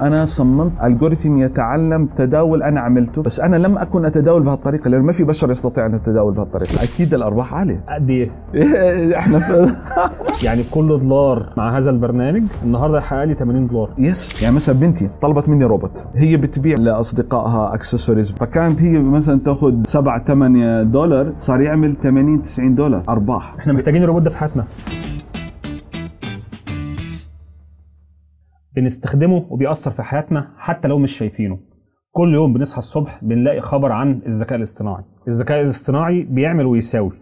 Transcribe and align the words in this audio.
أنا 0.00 0.26
صممت 0.26 0.72
algorithm 0.84 1.38
يتعلم 1.38 2.06
تداول 2.16 2.62
أنا 2.62 2.80
عملته 2.80 3.22
بس 3.22 3.40
أنا 3.40 3.56
لم 3.56 3.78
أكن 3.78 4.04
أتداول 4.04 4.42
بهالطريقة 4.42 4.90
لأنه 4.90 5.04
ما 5.04 5.12
في 5.12 5.24
بشر 5.24 5.50
يستطيع 5.50 5.86
أن 5.86 5.94
يتداول 5.94 6.34
بهالطريقة. 6.34 6.82
أكيد 6.82 7.14
الارباح 7.14 7.54
عالية. 7.54 7.80
قد 7.88 8.10
إيه؟ 8.10 8.30
إحنا 9.18 9.38
في 9.38 9.74
يعني 10.46 10.62
كل 10.70 10.88
دولار 11.00 11.52
مع 11.56 11.76
هذا 11.76 11.90
البرنامج 11.90 12.42
النهارده 12.64 12.98
يحقق 12.98 13.24
لي 13.24 13.34
80 13.34 13.66
دولار. 13.66 13.90
yes 13.98 14.42
يعني 14.42 14.56
مثلا 14.56 14.78
بنتي 14.78 15.08
طلبت 15.22 15.48
مني 15.48 15.64
روبوت 15.64 16.04
هي 16.14 16.36
بتبيع 16.36 16.76
لأصدقائها 16.78 17.74
اكسسوارز 17.74 18.30
فكانت 18.32 18.82
هي 18.82 18.98
مثلا 18.98 19.40
تأخذ 19.40 19.74
7 19.84 20.24
8 20.24 20.82
دولار 20.82 21.32
صار 21.38 21.60
يعمل 21.60 21.94
80 22.02 22.42
90 22.42 22.74
دولار 22.74 23.02
أرباح. 23.08 23.54
إحنا 23.58 23.72
محتاجين 23.72 24.02
الروبوت 24.02 24.22
ده 24.22 24.30
في 24.30 24.38
حياتنا. 24.38 24.64
بنستخدمه 28.80 29.46
وبيأثر 29.50 29.90
في 29.90 30.02
حياتنا 30.02 30.50
حتى 30.56 30.88
لو 30.88 30.98
مش 30.98 31.12
شايفينه. 31.12 31.58
كل 32.10 32.34
يوم 32.34 32.52
بنصحى 32.52 32.78
الصبح 32.78 33.24
بنلاقي 33.24 33.60
خبر 33.60 33.92
عن 33.92 34.20
الذكاء 34.26 34.58
الاصطناعي. 34.58 35.04
الذكاء 35.28 35.60
الاصطناعي 35.60 36.22
بيعمل 36.22 36.66
ويساوي 36.66 37.12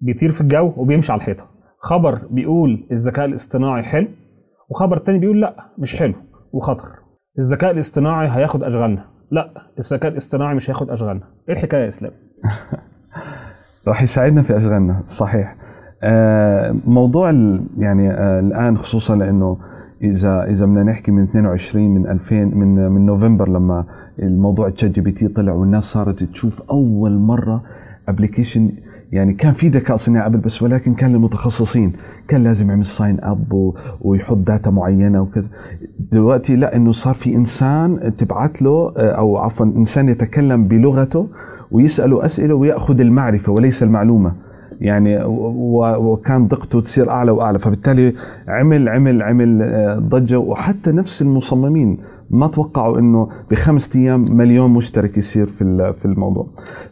بيطير 0.00 0.28
في 0.28 0.40
الجو 0.40 0.72
وبيمشي 0.76 1.12
على 1.12 1.18
الحيطة. 1.18 1.48
خبر 1.78 2.20
بيقول 2.30 2.86
الذكاء 2.92 3.24
الاصطناعي 3.24 3.82
حلو 3.82 4.08
وخبر 4.70 4.96
تاني 4.96 5.18
بيقول 5.18 5.40
لا 5.40 5.56
مش 5.78 5.96
حلو 5.96 6.14
وخطر. 6.52 6.88
الذكاء 7.38 7.70
الاصطناعي 7.70 8.28
هياخد 8.28 8.64
أشغالنا. 8.64 9.04
لا 9.30 9.50
الذكاء 9.78 10.12
الاصطناعي 10.12 10.54
مش 10.54 10.70
هياخد 10.70 10.90
أشغالنا. 10.90 11.24
إيه 11.48 11.54
الحكاية 11.54 11.82
يا 11.82 11.88
إسلام؟ 11.88 12.12
راح 13.88 14.02
يساعدنا 14.02 14.42
في 14.42 14.56
أشغالنا 14.56 15.02
صحيح. 15.06 15.56
آه، 16.02 16.76
موضوع 16.84 17.30
يعني 17.76 18.10
آه، 18.10 18.40
الآن 18.40 18.78
خصوصا 18.78 19.16
لأنه 19.16 19.58
اذا 20.02 20.44
إذا 20.44 20.66
بدنا 20.66 20.82
نحكي 20.82 21.10
من 21.10 21.22
22 21.22 21.94
من 21.94 22.06
2000 22.06 22.34
من 22.34 22.90
من 22.90 23.06
نوفمبر 23.06 23.48
لما 23.48 23.84
الموضوع 24.18 24.68
ChatGPT 24.68 25.28
طلع 25.28 25.52
والناس 25.52 25.84
صارت 25.84 26.24
تشوف 26.24 26.62
أول 26.70 27.18
مرة 27.18 27.62
application 28.08 28.70
يعني 29.12 29.34
كان 29.34 29.52
في 29.52 29.68
ذكاء 29.68 29.96
صناعي 29.96 30.24
قبل 30.24 30.38
بس 30.38 30.62
ولكن 30.62 30.94
كان 30.94 31.12
للمتخصصين. 31.12 31.92
كان 32.28 32.44
لازم 32.44 32.70
يعمل 32.70 32.86
sign 32.86 33.18
up 33.22 33.74
ويحط 34.00 34.36
data 34.36 34.70
معينة 34.70 35.22
وكذا. 35.22 35.48
دلوقتي 36.12 36.56
لا 36.56 36.76
إنه 36.76 36.92
صار 36.92 37.14
في 37.14 37.34
إنسان 37.34 38.12
تبعت 38.18 38.62
له 38.62 38.92
آه، 38.96 39.10
أو 39.10 39.36
عفوا 39.36 39.66
إنسان 39.66 40.08
يتكلم 40.08 40.68
بلغته 40.68 41.28
ويسأله 41.70 42.24
أسئلة 42.24 42.54
ويأخذ 42.54 43.00
المعرفة 43.00 43.52
وليس 43.52 43.82
المعلومة. 43.82 44.32
يعني 44.82 45.24
وكان 45.98 46.48
دقته 46.48 46.80
تصير 46.80 47.10
أعلى 47.10 47.30
وأعلى. 47.30 47.58
فبالتالي 47.58 48.14
عمل 48.48 48.88
عمل 48.88 49.22
عمل 49.22 49.62
آه، 49.62 49.98
ضجة. 49.98 50.38
وحتى 50.38 50.92
نفس 50.92 51.22
المصممين 51.22 51.98
ما 52.30 52.46
توقعوا 52.46 52.98
إنه 52.98 53.28
بخمس 53.50 53.96
أيام 53.96 54.36
مليون 54.36 54.70
مشترك 54.70 55.18
يصير 55.18 55.46
في 55.46 55.92
في 55.92 56.04
الموضوع. 56.04 56.46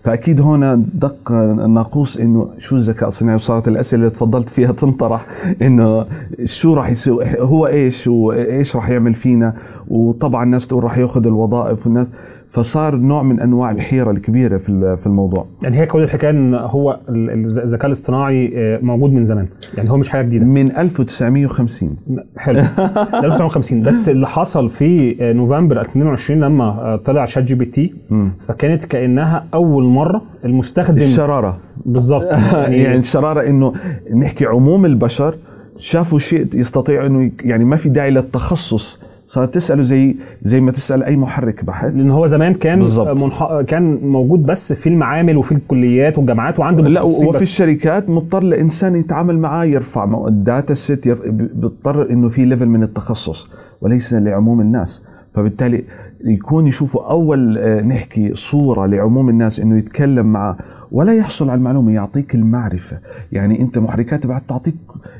فأكيد 0.04 0.40
هنا 0.40 0.82
دق 0.94 1.32
ناقوس 1.68 2.20
إنه 2.20 2.48
شو 2.58 2.76
الذكاء 2.76 3.08
الصناعي 3.08 3.36
وصارت 3.36 3.68
الأسئلة 3.68 4.02
اللي 4.02 4.14
تفضلت 4.14 4.48
فيها 4.48 4.72
تنطرح 4.72 5.26
إنه 5.62 6.06
شو 6.44 6.74
راح 6.74 6.90
يصير 6.90 7.14
هو 7.40 7.66
إيش 7.66 8.08
وايش 8.08 8.76
راح 8.76 8.90
يعمل 8.90 9.14
فينا. 9.14 9.54
وطبعا 9.88 10.44
الناس 10.44 10.66
تقول 10.66 10.84
راح 10.84 10.98
يأخذ 10.98 11.26
الوظائف 11.26 11.86
والناس. 11.86 12.06
فصار 12.50 12.96
نوع 12.96 13.22
من 13.22 13.40
أنواع 13.40 13.70
الحيرة 13.70 14.10
الكبيرة 14.10 14.56
في 14.56 14.96
في 14.96 15.06
الموضوع. 15.06 15.46
يعني 15.62 15.78
هي 15.78 15.86
كل 15.86 16.02
الحكاية 16.02 16.30
إن 16.30 16.54
هو 16.54 17.00
الذكاء 17.08 17.86
الاصطناعي 17.86 18.52
آه، 18.56 18.78
موجود 18.82 19.12
من 19.12 19.24
زمان. 19.24 19.46
يعني 19.76 19.90
هو 19.90 19.96
مش 19.96 20.08
حاجة 20.08 20.22
جديدة. 20.22 20.44
من 20.44 20.76
1950 20.76 21.96
حلو. 22.36 22.60
ده 23.12 23.24
1950 23.24 23.82
بس 23.82 24.08
اللي 24.08 24.26
حصل 24.26 24.68
في 24.68 25.16
آه، 25.20 25.32
نوفمبر 25.32 25.80
2022 25.80 26.40
لما 26.40 26.64
آه، 26.64 26.96
طلع 26.96 27.24
ChatGPT. 27.24 27.94
فكانت 28.40 28.84
كأنها 28.84 29.46
أول 29.54 29.84
مرة 29.84 30.22
المستخدم 30.44 30.96
الشرارة. 30.96 31.58
بالظبط 31.86 32.32
يعني 32.82 32.96
الشرارة 32.96 33.48
إنه 33.48 33.72
نحكي 34.14 34.46
عموم 34.46 34.86
البشر 34.86 35.34
شافوا 35.76 36.18
شيء 36.18 36.46
يستطيع 36.54 37.06
إنه 37.06 37.30
يعني 37.44 37.64
ما 37.64 37.76
في 37.76 37.88
داعي 37.88 38.10
للتخصص. 38.10 39.09
صارت 39.30 39.54
تساله 39.54 39.82
زي 39.82 40.16
زي 40.42 40.60
ما 40.60 40.70
تسأل 40.72 41.02
أي 41.02 41.16
محرك 41.16 41.64
بحث 41.64 41.94
لأن 41.94 42.10
هو 42.10 42.26
زمان 42.26 42.54
كان. 42.54 42.78
منح... 43.22 43.60
كان 43.66 43.94
موجود 44.02 44.46
بس 44.46 44.72
في 44.72 44.88
المعامل 44.88 45.36
وفي 45.36 45.52
الكليات 45.52 46.18
والجامعات 46.18 46.58
وعنده 46.60 46.82
لا 46.82 47.02
وفي 47.02 47.26
بس. 47.34 47.42
الشركات 47.42 48.10
مضطر 48.10 48.42
لإنسان 48.42 48.96
يتعامل 48.96 49.38
معاه 49.38 49.64
يرفع 49.64 50.26
ال 50.28 50.37
data 50.37 50.74
set 50.74 51.06
ير- 51.06 51.30
ب- 51.30 51.60
بيضطر 51.60 52.10
إنه 52.10 52.28
في 52.28 52.44
level 52.44 52.66
من 52.68 52.82
التخصص 52.82 53.50
وليس 53.80 54.14
لعموم 54.14 54.60
الناس 54.60 55.04
فبالتالي 55.34 55.84
يكون 56.24 56.66
يشوفوا 56.66 57.10
أول 57.10 57.58
آه، 57.58 57.80
نحكي 57.80 58.34
صورة 58.34 58.86
لعموم 58.86 59.28
الناس 59.28 59.60
إنه 59.60 59.78
يتكلم 59.78 60.26
معه 60.26 60.56
ولا 60.92 61.12
يحصل 61.14 61.50
على 61.50 61.58
المعلومة 61.58 61.92
يعطيك 61.92 62.34
المعرفة 62.34 62.98
يعني 63.32 63.60
أنت 63.62 63.78
محركات 63.78 64.26
بعد 64.26 64.42
تعطيك 64.48 64.74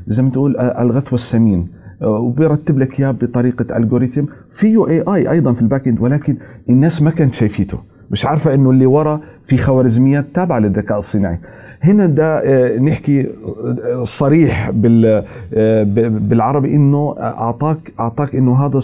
زي 0.07 0.23
ما 0.23 0.31
تقول 0.31 0.57
آه، 0.57 0.83
الغث 0.83 1.13
والسمين 1.13 1.59
آه، 1.61 1.80
وبيرتب 2.03 2.79
لك 2.79 3.01
إياه 3.01 3.11
بطريقة 3.11 3.77
algorithm 3.77 4.25
فيه 4.51 4.89
AI 4.89 5.31
أيضا 5.31 5.53
في 5.53 5.63
ال 5.63 5.68
back 5.68 5.89
end 5.89 6.01
ولكن 6.01 6.37
الناس 6.69 7.03
ما 7.03 7.11
كانت 7.11 7.35
شايفيته. 7.35 7.79
مش 8.11 8.27
عارفة 8.27 8.55
إنه 8.55 8.71
اللي 8.71 8.87
ورا 8.87 9.21
في 9.47 9.57
خوارزميات 9.59 10.27
تابعة 10.35 10.59
للذكاء 10.59 10.99
الصناعي. 10.99 11.39
هنا 11.83 12.07
ده 12.07 12.39
آه، 12.39 12.79
نحكي 12.79 13.21
آه، 13.21 14.03
صريح 14.03 14.69
آه، 14.69 15.83
بالعربي 16.09 16.75
إنه 16.75 17.15
أعطاك 17.19 17.93
أعطاك 18.01 18.37
إنه 18.37 18.67
هذا 18.67 18.81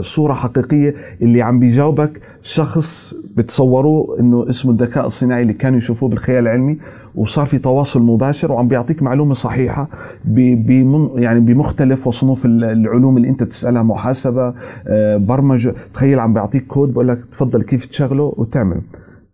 صورة 0.00 0.34
حقيقية 0.34 0.94
اللي 1.22 1.42
عم 1.42 1.58
بيجاوبك 1.58 2.20
شخص 2.42 3.14
بتصوروه 3.36 4.20
إنه 4.20 4.48
اسمه 4.48 4.72
الذكاء 4.72 5.06
الصناعي 5.06 5.42
اللي 5.42 5.52
كانوا 5.52 5.78
يشوفوه 5.78 6.08
بالخيال 6.08 6.42
العلمي. 6.42 6.78
وصار 7.14 7.46
في 7.46 7.58
تواصل 7.58 8.02
مباشر 8.02 8.52
وعم 8.52 8.68
بيعطيك 8.68 9.02
معلومة 9.02 9.34
صحيحة 9.34 9.88
بمن 10.24 11.08
يعني 11.22 11.40
بمختلف 11.40 12.06
وصنوف 12.06 12.44
ال- 12.46 12.64
العلوم 12.64 13.16
اللي 13.16 13.28
انت 13.28 13.42
بتسألها 13.42 13.82
محاسبة 13.82 14.54
آه، 14.86 15.16
برمجة. 15.16 15.74
تخيل 15.94 16.18
عم 16.18 16.32
بيعطيك 16.34 16.66
كود 16.66 16.92
بقول 16.92 17.08
لك 17.08 17.24
تفضل 17.24 17.62
كيف 17.62 17.86
تشغله 17.86 18.34
وتعمله 18.36 18.80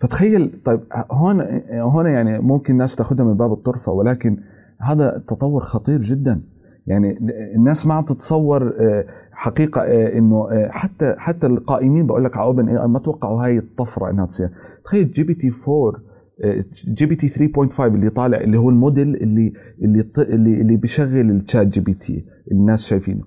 فتخيل 0.00 0.60
طيب 0.64 0.80
هون 1.12 1.60
هون 1.72 2.06
يعني 2.06 2.38
ممكن 2.38 2.72
الناس 2.72 2.96
تاخذها 2.96 3.24
من 3.24 3.34
باب 3.34 3.52
الطرفة 3.52 3.92
ولكن 3.92 4.36
هذا 4.80 5.22
تطور 5.28 5.64
خطير 5.64 6.00
جدا. 6.00 6.40
يعني 6.86 7.18
الناس 7.56 7.86
ما 7.86 7.94
عم 7.94 8.04
تتصور 8.04 8.74
آه، 8.80 9.04
حقيقة 9.32 9.80
آه، 9.80 10.18
إنه 10.18 10.48
حتى 10.70 11.14
حتى 11.18 11.46
القائمين 11.46 12.06
بقول 12.06 12.24
لك 12.24 12.36
على 12.36 12.46
OpenAI 12.46 12.88
ما 12.88 12.98
توقعوا 12.98 13.44
هاي 13.44 13.58
الطفرة 13.58 14.10
إنها 14.10 14.26
تصير. 14.26 14.48
تخيل 14.84 15.10
GPT 15.10 15.50
4 15.68 15.76
آه، 15.78 16.00
GPT 16.88 17.28
3.5 17.28 17.80
اللي 17.80 18.10
طالع 18.10 18.38
اللي 18.40 18.58
هو 18.58 18.70
الموديل 18.70 19.16
اللي 19.16 19.52
اللي 19.82 20.10
اللي, 20.18 20.60
اللي 20.60 20.76
بيشغل 20.76 21.30
ال 21.30 21.66
ChatGPT 21.66 22.24
الناس 22.52 22.86
شايفينه. 22.86 23.22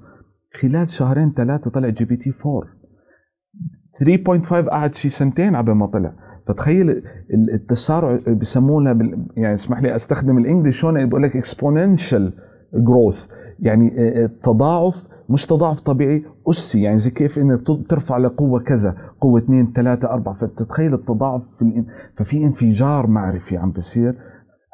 خلال 0.53 0.90
شهرين 0.90 1.34
ثلاثة 1.34 1.72
طلع 1.72 1.90
GPT 1.90 2.31
4 2.46 4.44
3.5 4.44 4.53
قعد 4.69 4.96
شي 4.96 5.09
سنتين 5.09 5.56
على 5.56 5.75
ما 5.75 5.85
طلع. 5.85 6.16
فتخيل 6.47 6.90
ال- 6.90 7.53
التسارع 7.53 8.18
بسموها. 8.28 8.97
يعني 9.38 9.53
اسمح 9.53 9.81
لي 9.81 9.95
أستخدم 9.95 10.38
ال 10.38 10.44
English 10.44 10.85
هون 10.85 11.09
بقول 11.09 11.24
لك 11.24 11.35
exponential 11.35 12.34
growth 12.74 13.28
يعني 13.59 13.94
آه، 13.97 14.24
آه، 14.24 14.30
تضاعف 14.44 15.07
مش 15.33 15.45
تضاعف 15.45 15.79
طبيعي. 15.79 16.23
أسي 16.49 16.81
يعني 16.81 16.99
زي 16.99 17.09
كيف 17.09 17.39
إنك 17.39 17.59
بت- 17.59 17.89
ترفع 17.89 18.17
لقوة 18.17 18.59
كذا 18.59 18.95
قوة 19.21 19.39
2 19.39 19.73
3 19.73 20.07
4 20.09 20.33
فتتخيل 20.33 20.94
التضاعف 20.94 21.45
في 21.55 21.61
الإن... 21.61 21.85
ففي 22.17 22.38
انفجار 22.44 23.07
معرفي 23.07 23.57
عم 23.57 23.71
بصير 23.71 24.16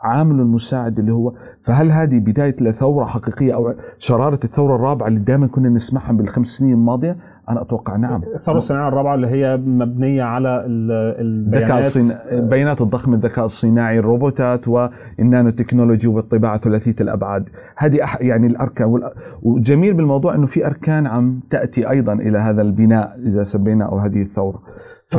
عامله 0.04 0.42
المساعد 0.44 1.00
اللي 1.00 1.14
هو 1.14 1.34
فهل 1.64 1.92
هذه 1.92 2.20
بداية 2.20 2.56
لثورة 2.62 3.06
حقيقية 3.06 3.54
أو 3.56 3.74
شرارة 3.98 4.40
الثورة 4.44 4.76
الرابعة 4.76 5.08
اللي 5.08 5.20
دائما 5.20 5.48
كنا 5.48 5.70
نسمعها 5.70 6.12
بالخمس 6.12 6.48
سنين 6.48 6.74
الماضية؟ 6.74 7.18
أنا 7.50 7.62
أتوقع 7.62 7.96
نعم. 7.96 8.22
الثوره 8.36 8.58
الصناعية 8.58 8.88
الرابعة 8.88 9.16
اللي 9.16 9.28
هي 9.28 9.58
مبنية 9.58 10.24
على 10.24 10.66
ال- 10.66 10.92
الذكاء 11.22 11.62
البيانات 11.62 11.86
الصناعي 11.86 12.42
بيانات 12.42 12.82
الضخم 12.82 13.14
الذكاء 13.14 13.46
الصناعي 13.46 14.00
الروبوتات 14.00 14.68
والنانو 14.68 15.50
تكنولوجي 15.50 16.08
والطباعة 16.08 16.58
ثلاثيه 16.60 16.96
الابعاد 17.02 17.50
هذه 17.78 18.04
أح 18.04 18.22
يعني 18.22 18.48
الأركان 18.48 18.88
وال- 18.88 19.12
وجميل 19.42 19.94
بالموضوع 19.94 20.36
إنه 20.36 20.46
في 20.46 20.66
أركان 20.66 21.08
عم 21.08 21.40
تأتي 21.50 21.90
أيضا 21.90 22.14
إلى 22.14 22.38
هذا 22.38 22.62
البناء 22.62 23.20
إذا 23.26 23.44
سبينا 23.44 23.86
أو 23.86 23.98
هذه 23.98 24.22
الثورة. 24.22 24.62
ف 25.08 25.18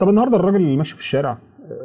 طب 0.00 0.08
النهارده 0.08 0.36
الراجل 0.36 0.56
اللي 0.56 0.76
ماشي 0.76 0.94
في 0.94 1.00
الشارع 1.00 1.38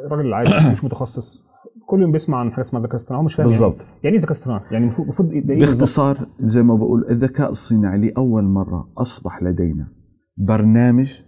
الراجل 0.06 0.26
العادي 0.26 0.50
مش 0.70 0.84
متخصص. 0.84 1.49
كل 1.90 2.02
يوم 2.02 2.12
بيسمع 2.12 2.38
عن 2.38 2.52
حاجة 2.52 2.60
اسمها 2.60 2.82
ذكاء 2.82 2.96
اصطناعي 2.96 3.24
مش 3.24 3.34
فاهم 3.34 3.48
يعني 3.48 3.60
بالظبط. 3.60 3.80
إيه. 3.80 3.88
يعني 4.02 4.16
إيه 4.16 4.22
ذكاء 4.22 4.32
اصطناعي؟ 4.32 4.60
يعني 4.70 4.84
المفروض 4.84 5.08
بالظبط؟ 5.08 5.58
باختصار 5.58 6.18
زي 6.40 6.62
ما 6.62 6.74
بقول 6.74 7.06
الذكاء 7.10 7.50
الصناعي 7.50 7.98
لأول 7.98 8.44
مرة 8.44 8.88
أصبح 8.98 9.42
لدينا 9.42 9.88
برنامج 10.36 11.22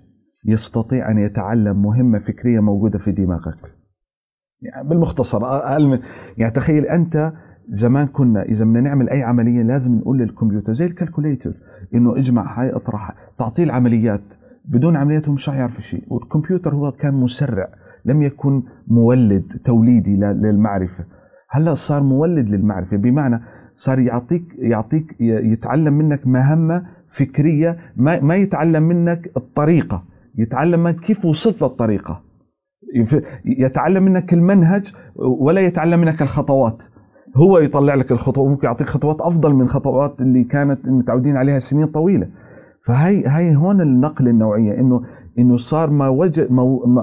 يستطيع 0.46 1.10
أن 1.10 1.18
يتعلم 1.18 1.82
مهمة 1.82 2.18
فكرية 2.18 2.60
موجودة 2.60 2.98
في 2.98 3.12
دماغك. 3.12 3.58
يعني 4.62 4.88
بالمختصر 4.88 5.44
أقل 5.44 5.86
من 5.86 5.98
يعني 6.38 6.52
تخيل 6.52 6.86
أنت 6.86 7.32
زمان 7.68 8.06
كنا 8.06 8.42
إذا 8.42 8.64
بدنا 8.64 8.80
نعمل 8.80 9.10
أي 9.10 9.22
عملية 9.22 9.62
لازم 9.62 9.94
نقول 9.94 10.18
للكمبيوتر 10.18 10.72
زي 10.72 10.86
الكالكوليتر 10.86 11.52
إنه 11.94 12.16
اجمع 12.16 12.60
هاي 12.60 12.70
اطرح 12.70 13.14
تعطيه 13.38 13.64
العمليات 13.64 14.22
بدون 14.64 14.96
عملياته 14.96 15.32
مش 15.32 15.48
يعرف 15.48 15.80
شيء 15.80 16.04
والكمبيوتر 16.08 16.74
هو 16.74 16.92
كان 16.92 17.14
مسرع 17.14 17.81
لم 18.04 18.22
يكن 18.22 18.62
مولد 18.88 19.60
توليدي 19.64 20.16
ل- 20.16 20.40
للمعرفة. 20.42 21.04
هلأ 21.50 21.74
صار 21.74 22.02
مولد 22.02 22.50
للمعرفة. 22.50 22.96
بمعنى 22.96 23.40
صار 23.74 23.98
يعطيك 23.98 24.44
يعطيك 24.58 25.16
يتعلم 25.20 25.94
منك 25.94 26.26
مهمة 26.26 26.82
فكرية 27.08 27.78
ما 27.96 28.20
ما 28.20 28.36
يتعلم 28.36 28.82
منك 28.82 29.30
الطريقة. 29.36 30.04
يتعلم 30.38 30.82
منك 30.82 31.00
كيف 31.00 31.24
وصلت 31.24 31.62
للطريقة. 31.62 32.20
يف- 32.94 33.24
يتعلم 33.44 34.02
منك 34.02 34.32
المنهج 34.32 34.92
ولا 35.16 35.60
يتعلم 35.60 36.00
منك 36.00 36.22
الخطوات. 36.22 36.82
هو 37.36 37.58
يطلع 37.58 37.94
لك 37.94 38.12
الخطوات 38.12 38.48
ممكن 38.48 38.66
يعطيك 38.66 38.86
خطوات 38.86 39.20
أفضل 39.20 39.54
من 39.54 39.66
خطوات 39.68 40.20
اللي 40.22 40.44
كانت 40.44 40.88
متعودين 40.88 41.36
عليها 41.36 41.58
سنين 41.58 41.86
طويلة. 41.86 42.28
فهي 42.86 43.22
هي 43.26 43.56
هون 43.56 43.80
النقله 43.80 44.30
النوعية 44.30 44.80
إنه 44.80 45.02
إنه 45.38 45.56
صار 45.56 45.90
ما 45.90 46.08
وجد 46.08 46.52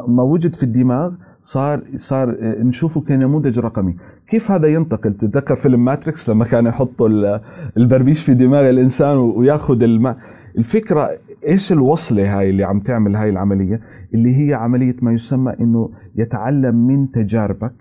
ما 0.07 0.23
وجد 0.23 0.55
في 0.55 0.63
الدماغ 0.63 1.11
صار 1.41 1.81
صار 1.95 2.29
آه، 2.41 2.63
نشوفه 2.63 3.01
كنموذج 3.01 3.59
رقمي. 3.59 3.95
كيف 4.27 4.51
هذا 4.51 4.67
ينتقل؟ 4.67 5.13
تتذكر 5.13 5.55
فيلم 5.55 5.85
ماتريكس؟ 5.85 6.29
لما 6.29 6.45
كانوا 6.45 6.69
يحطوا 6.69 7.07
ال- 7.09 7.41
البربيش 7.77 8.21
في 8.23 8.33
دماغ 8.33 8.69
الإنسان 8.69 9.17
وياخذ 9.17 9.83
الماء 9.83 10.17
الفكرة 10.57 11.09
إيش 11.47 11.71
الوصلة 11.71 12.39
هاي 12.39 12.49
اللي 12.49 12.63
عم 12.63 12.79
تعمل 12.79 13.15
هاي 13.15 13.29
العملية؟ 13.29 13.79
اللي 14.13 14.47
هي 14.49 14.53
عملية 14.53 14.95
ما 15.01 15.11
يسمى 15.11 15.53
إنه 15.61 15.89
يتعلم 16.15 16.87
من 16.87 17.11
تجاربك 17.11 17.73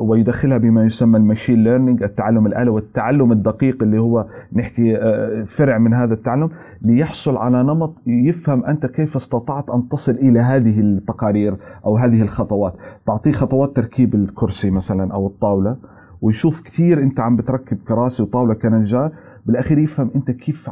ويدخلها 0.00 0.58
بما 0.58 0.84
يسمى 0.84 1.18
المشين 1.18 1.64
ليرنينج 1.64 2.02
التعلم 2.02 2.46
الآلي 2.46 2.70
والتعلم 2.70 3.32
الدقيق 3.32 3.82
اللي 3.82 4.00
هو 4.00 4.26
نحكي 4.52 4.96
آه، 4.96 5.44
فرع 5.44 5.78
من 5.78 5.94
هذا 5.94 6.14
التعلم 6.14 6.50
ليحصل 6.82 7.36
على 7.36 7.62
نمط 7.62 7.94
يفهم 8.06 8.64
أنت 8.64 8.86
كيف 8.86 9.16
استطعت 9.16 9.70
أن 9.70 9.88
تصل 9.88 10.12
إلى 10.12 10.40
هذه 10.40 10.80
التقارير 10.80 11.56
أو 11.86 11.96
هذه 11.96 12.22
الخطوات. 12.22 12.74
تعطيه 13.06 13.32
خطوات 13.32 13.76
تركيب 13.76 14.14
الكرسي 14.14 14.70
مثلا 14.70 15.14
أو 15.14 15.26
الطاولة 15.26 15.76
ويشوف 16.22 16.62
كثير 16.62 17.02
أنت 17.02 17.20
عم 17.20 17.36
بتركب 17.36 17.78
كراسي 17.88 18.22
وطاولة 18.22 18.54
كنجار 18.54 19.12
بالأخير 19.46 19.78
يفهم 19.78 20.10
أنت 20.16 20.30
كيف 20.30 20.70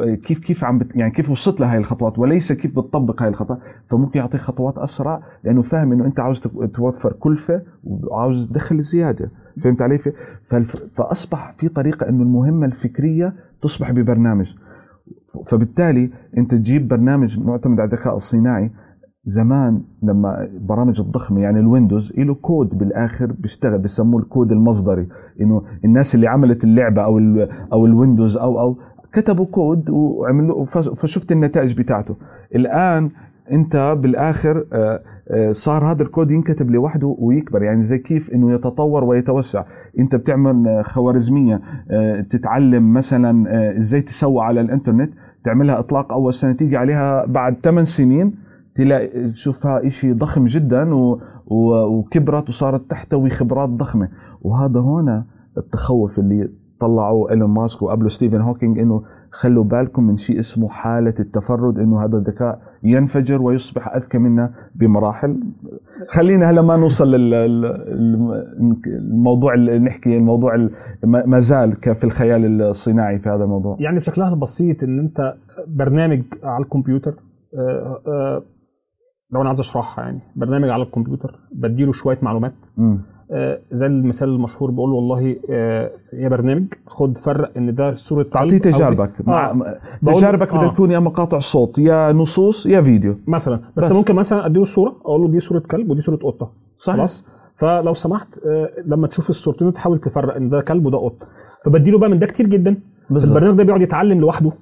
كيف 0.00 0.38
كيف 0.38 0.64
عم 0.64 0.78
بت 0.78 0.96
يعني 0.96 1.10
كيف 1.10 1.30
وصلت 1.30 1.60
لهي 1.60 1.78
الخطوات 1.78 2.18
وليس 2.18 2.52
كيف 2.52 2.70
بتطبق 2.72 3.22
هاي 3.22 3.28
الخطوات 3.28 3.58
فممكن 3.86 4.18
يعطيك 4.18 4.40
خطوات 4.40 4.78
أسرع 4.78 5.22
لأنه 5.44 5.62
فاهم 5.62 5.92
إنه 5.92 6.06
أنت 6.06 6.20
عاوز 6.20 6.40
توفر 6.74 7.12
كلفة 7.12 7.62
وعاوز 7.84 8.48
تدخل 8.48 8.82
زيادة 8.82 9.30
فهمت 9.60 9.82
علي؟ 9.82 9.98
فأصبح 10.92 11.52
في 11.52 11.68
طريقة 11.68 12.08
إنه 12.08 12.22
المهمة 12.22 12.66
الفكرية 12.66 13.34
تصبح 13.62 13.92
ببرنامج. 13.92 14.54
فبالتالي 15.46 16.10
أنت 16.38 16.54
تجيب 16.54 16.88
برنامج 16.88 17.38
معتمد 17.38 17.80
على 17.80 17.92
الذكاء 17.92 18.16
الصناعي. 18.16 18.70
زمان 19.24 19.82
لما 20.02 20.48
برامج 20.60 21.00
الضخمة 21.00 21.40
يعني 21.40 21.60
الويندوز 21.60 22.12
له 22.18 22.34
كود 22.34 22.78
بالآخر 22.78 23.32
بيشتغل 23.32 23.78
بسموه 23.78 24.22
الكود 24.22 24.52
المصدري. 24.52 25.08
إنه 25.40 25.62
الناس 25.84 26.14
اللي 26.14 26.26
عملت 26.26 26.64
اللعبة 26.64 27.02
أو 27.02 27.18
أو 27.72 27.86
الويندوز 27.86 28.36
أو 28.36 28.60
أو 28.60 28.78
كتبوا 29.12 29.46
كود 29.46 29.90
وعملوا 29.90 30.64
فش- 30.64 30.88
فشفت 30.88 31.32
النتائج 31.32 31.74
بتاعته. 31.78 32.16
الآن 32.54 33.10
أنت 33.52 33.96
بالآخر 34.00 34.66
آه، 34.72 35.02
آه، 35.28 35.50
صار 35.50 35.84
هذا 35.90 36.02
الكود 36.02 36.30
ينكتب 36.30 36.70
لوحده 36.70 37.16
ويكبر 37.18 37.62
يعني 37.62 37.82
زي 37.82 37.98
كيف 37.98 38.30
إنه 38.30 38.52
يتطور 38.52 39.04
ويتوسع. 39.04 39.64
أنت 39.98 40.16
بتعمل 40.16 40.68
آه، 40.68 40.82
خوارزمية 40.82 41.60
تتعلم 42.30 42.92
مثلا 42.94 43.48
إزاي 43.78 44.00
تسوق 44.00 44.42
على 44.42 44.60
الإنترنت. 44.60 45.12
تعملها 45.44 45.78
إطلاق 45.78 46.12
أول 46.12 46.34
سنة 46.34 46.52
تيجي 46.52 46.76
عليها 46.76 47.24
بعد 47.26 47.56
8 47.62 47.84
سنين 47.84 48.34
تلاقي 48.74 49.28
تشوفها 49.28 49.88
شيء 49.88 50.14
ضخم 50.14 50.44
جدا. 50.44 50.88
وكبرت 51.46 52.48
وصارت 52.48 52.90
تحتوي 52.90 53.30
خبرات 53.30 53.68
ضخمة. 53.68 54.08
وهذا 54.42 54.80
هنا 54.80 55.24
التخوف 55.58 56.18
اللي 56.18 56.48
طلعوا 56.86 57.30
إيلون 57.30 57.50
ماسك 57.50 57.82
وقبله 57.82 58.08
ستيفن 58.08 58.40
هوكينج 58.40 58.78
إنه 58.78 59.02
خلوا 59.30 59.64
بالكم 59.64 60.02
من 60.06 60.16
شيء 60.16 60.38
اسمه 60.38 60.68
حالة 60.68 61.14
التفرد 61.20 61.78
إنه 61.78 62.04
هذا 62.04 62.16
الذكاء 62.16 62.60
ينفجر 62.82 63.42
ويصبح 63.42 63.88
أذكى 63.96 64.18
منا 64.18 64.54
بمراحل. 64.74 65.40
خلينا 66.08 66.50
هلا 66.50 66.62
ما 66.62 66.76
نوصل 66.76 67.10
للموضوع 68.86 69.54
اللي 69.54 69.78
نحكي 69.78 70.16
الموضوع 70.16 70.54
ال- 70.54 70.70
ما 71.04 71.38
زال 71.38 71.72
في 71.72 72.04
الخيال 72.04 72.62
الصناعي 72.62 73.18
في 73.18 73.28
هذا 73.28 73.44
الموضوع. 73.44 73.76
يعني 73.80 73.96
بشكلها 73.96 74.28
البسيط 74.34 74.84
إن 74.84 74.98
أنت 74.98 75.34
برنامج 75.68 76.22
على 76.42 76.64
الكمبيوتر 76.64 77.14
آه، 77.58 78.00
آه، 78.06 78.42
لو 79.30 79.40
أنا 79.40 79.48
عايز 79.48 79.60
أشرحها 79.60 80.04
يعني 80.04 80.20
برنامج 80.36 80.68
على 80.68 80.82
الكمبيوتر 80.82 81.38
بديله 81.52 81.92
شوية 81.92 82.18
معلومات. 82.22 82.54
مم. 82.76 83.00
آه، 83.32 83.60
زي 83.72 83.86
المثال 83.86 84.28
المشهور 84.28 84.70
بقول 84.70 84.90
له 84.90 84.96
والله 84.96 85.36
آه، 85.50 85.90
يا 86.12 86.28
برنامج 86.28 86.64
خد 86.86 87.18
فرق 87.18 87.50
إن 87.56 87.74
ده 87.74 87.94
صورة 87.94 88.22
تعطيه 88.22 88.58
تجاربك 88.58 89.12
مع 89.26 89.50
آه. 89.50 89.78
تجاربك 90.06 90.48
بدها 90.54 90.64
آه. 90.68 90.72
تكون 90.72 90.90
يا 90.90 90.98
مقاطع 90.98 91.38
صوت 91.38 91.78
يا 91.78 92.12
نصوص 92.12 92.66
يا 92.66 92.80
فيديو 92.80 93.16
مثلا 93.26 93.60
بس, 93.76 93.84
بس. 93.84 93.92
ممكن 93.92 94.14
مثلا 94.14 94.46
أديله 94.46 94.64
صورة 94.64 94.96
أقول 95.04 95.20
له 95.20 95.28
دي 95.28 95.40
صورة 95.40 95.58
كلب 95.70 95.90
ودي 95.90 96.00
صورة 96.00 96.16
قطة 96.16 96.50
صحيح. 96.76 96.96
خلاص 96.96 97.24
فلو 97.54 97.94
سمحت 97.94 98.38
آه، 98.46 98.68
لما 98.86 99.06
تشوف 99.06 99.30
الصورتين 99.30 99.72
تحاول 99.72 99.98
تفرق 99.98 100.36
إن 100.36 100.48
ده 100.48 100.60
كلب 100.60 100.86
وده 100.86 100.98
قطه 100.98 101.26
فبديله 101.64 101.98
بقى 101.98 102.10
من 102.10 102.18
ده 102.18 102.26
كتير 102.26 102.46
جدا 102.46 102.76
بالظبط. 103.10 103.28
البرنامج 103.32 103.58
ده 103.58 103.64
بيقعد 103.64 103.82
يتعلم 103.82 104.20
لوحده 104.20 104.52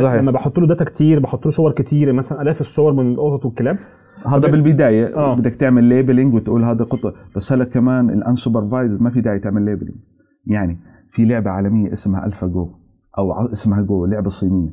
صحيح. 0.00 0.14
لما 0.14 0.32
بحط 0.32 0.58
له 0.58 0.66
داتا 0.66 0.84
كتير 0.84 1.20
بحط 1.20 1.44
له 1.44 1.50
صور 1.50 1.72
كتير 1.72 2.12
مثلا 2.12 2.42
آلاف 2.42 2.60
الصور 2.60 2.92
من 2.92 3.06
القطط 3.06 3.44
والكلاب 3.44 3.78
هذا 4.26 4.48
بالبداية 4.48 5.16
آه. 5.16 5.36
بدك 5.36 5.54
تعمل 5.54 5.84
labeling 5.84 6.34
وتقول 6.34 6.64
هذا 6.64 6.84
قطة. 6.84 7.14
بس 7.36 7.52
هلا 7.52 7.64
كمان 7.64 8.10
ال 8.10 8.17
unsupervised 8.17 9.02
ما 9.02 9.10
في 9.10 9.20
داعي 9.20 9.38
تعمل 9.38 9.62
labeling 9.62 9.96
يعني 10.46 10.78
في 11.10 11.24
لعبة 11.24 11.50
عالمية 11.50 11.92
اسمها 11.92 12.26
AlphaGo 12.26 12.68
أو 13.18 13.52
اسمها 13.52 13.82
جو 13.82 14.06
لعبة 14.06 14.28
صينية. 14.30 14.70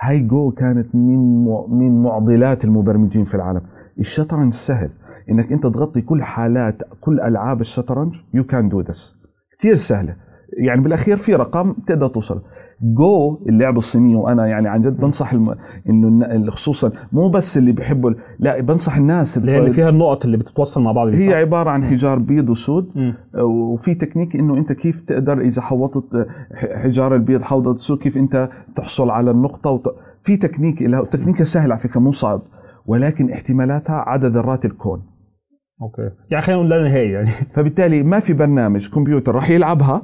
هاي 0.00 0.20
جو 0.20 0.50
كانت 0.50 0.94
من 0.94 1.44
من 1.68 2.02
معضلات 2.02 2.64
المبرمجين 2.64 3.24
في 3.24 3.34
العالم. 3.34 3.60
الشطرنج 3.98 4.52
سهل. 4.52 4.90
إنك 5.30 5.52
أنت 5.52 5.62
تغطي 5.66 6.00
كل 6.00 6.22
حالات 6.22 6.82
كل 7.00 7.20
ألعاب 7.20 7.60
الشطرنج 7.60 8.14
you 8.34 8.44
can 8.44 8.68
do 8.68 8.80
this 8.80 9.16
كثير 9.58 9.74
سهلة. 9.74 10.16
يعني 10.58 10.80
بالأخير 10.80 11.16
في 11.16 11.34
رقم 11.34 11.72
تقدر 11.72 12.06
توصل. 12.06 12.42
جو 12.82 13.42
اللعبه 13.48 13.76
الصينيه 13.78 14.16
وأنا 14.16 14.46
يعني 14.46 14.68
عن 14.68 14.80
جد 14.80 14.96
بنصح 14.96 15.32
الم... 15.32 15.54
إنه 15.88 16.50
خصوصا 16.50 16.92
مو 17.12 17.28
بس 17.28 17.56
اللي 17.58 17.72
بيحبوا 17.72 18.10
لا 18.38 18.60
بنصح 18.60 18.96
الناس 18.96 19.38
اللي 19.38 19.58
اللي 19.58 19.70
فيها 19.70 19.88
النقط 19.88 20.24
اللي 20.24 20.36
بتتوصل 20.36 20.82
مع 20.82 20.92
بعض 20.92 21.08
هي 21.08 21.30
صح؟ 21.30 21.36
عبارة 21.36 21.70
عن 21.70 21.84
حجار 21.84 22.18
بيض 22.18 22.50
وسود. 22.50 23.14
وفي 23.44 23.94
تكنيك 23.94 24.36
إنه 24.36 24.56
أنت 24.56 24.72
كيف 24.72 25.00
تقدر 25.00 25.40
إذا 25.40 25.62
حوطت 25.62 26.26
ح- 26.54 26.82
حجار 26.82 27.14
البيض 27.14 27.42
حوطت 27.42 27.72
السود 27.72 27.98
كيف 27.98 28.16
أنت 28.16 28.48
تحصل 28.76 29.10
على 29.10 29.30
النقطة 29.30 29.70
وت... 29.70 29.94
في 30.22 30.36
تكنيك 30.36 30.82
لها 30.82 31.04
تكنيكها 31.04 31.44
سهل 31.44 31.72
على 31.72 31.80
فكرة 31.80 32.00
مو 32.00 32.10
صعب 32.12 32.42
ولكن 32.86 33.30
احتمالاتها 33.32 33.94
عدد 33.96 34.36
ذرات 34.36 34.64
الكون 34.64 35.02
okay 35.82 36.10
يعني 36.30 36.42
خلينا 36.42 36.60
نقول 36.62 36.70
لا 36.70 36.88
نهائي 36.88 37.10
يعني 37.10 37.30
فبالتالي 37.54 38.02
ما 38.02 38.20
في 38.20 38.32
برنامج 38.32 38.88
كمبيوتر 38.90 39.34
راح 39.34 39.50
يلعبها 39.50 40.02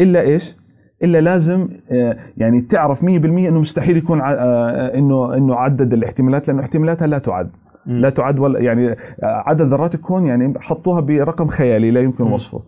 إلا 0.00 0.20
إيش؟ 0.20 0.56
إلا 1.02 1.20
لازم 1.20 1.68
آه، 1.90 2.16
يعني 2.36 2.60
تعرف 2.60 3.02
100% 3.04 3.06
إنه 3.48 3.60
مستحيل 3.60 3.96
يكون 3.96 4.20
ع- 4.20 4.32
آه، 4.32 4.94
إنه 4.98 5.36
إنه 5.36 5.54
عدد 5.54 5.92
الاحتمالات 5.92 6.48
لأنه 6.48 6.60
احتمالاتها 6.60 7.06
لا 7.06 7.18
تعد. 7.18 7.50
لا 7.86 8.10
تعد 8.10 8.38
ولا 8.38 8.58
يعني 8.60 8.88
آه، 8.90 8.96
عدد 9.22 9.62
ذرات 9.62 9.94
الكون 9.94 10.24
يعني 10.24 10.54
حطوها 10.60 11.00
برقم 11.00 11.46
خيالي 11.46 11.90
لا 11.90 12.00
يمكن. 12.00 12.24
وصفه. 12.24 12.62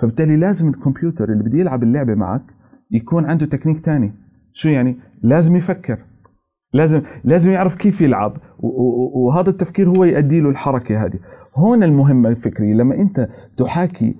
فبالتالي 0.00 0.36
لازم 0.36 0.68
الكمبيوتر 0.68 1.24
اللي 1.32 1.42
بده 1.44 1.58
يلعب 1.58 1.82
اللعبة 1.82 2.14
معك 2.14 2.42
يكون 2.90 3.24
عنده 3.24 3.46
تكنيك 3.46 3.80
تاني. 3.80 4.12
شو 4.52 4.68
يعني؟ 4.68 4.96
لازم 5.22 5.56
يفكر. 5.56 5.98
لازم 6.72 7.02
لازم 7.24 7.50
يعرف 7.50 7.74
كيف 7.74 8.00
يلعب. 8.00 8.36
وهذا 9.14 9.50
التفكير 9.50 9.88
هو 9.88 10.04
يؤدي 10.04 10.40
له 10.40 10.50
الحركة 10.50 11.04
هذه. 11.04 11.18
هون 11.56 11.82
المهمة 11.82 12.28
الفكرية. 12.28 12.74
لما 12.74 12.94
أنت 12.94 13.28
تحاكي 13.56 14.16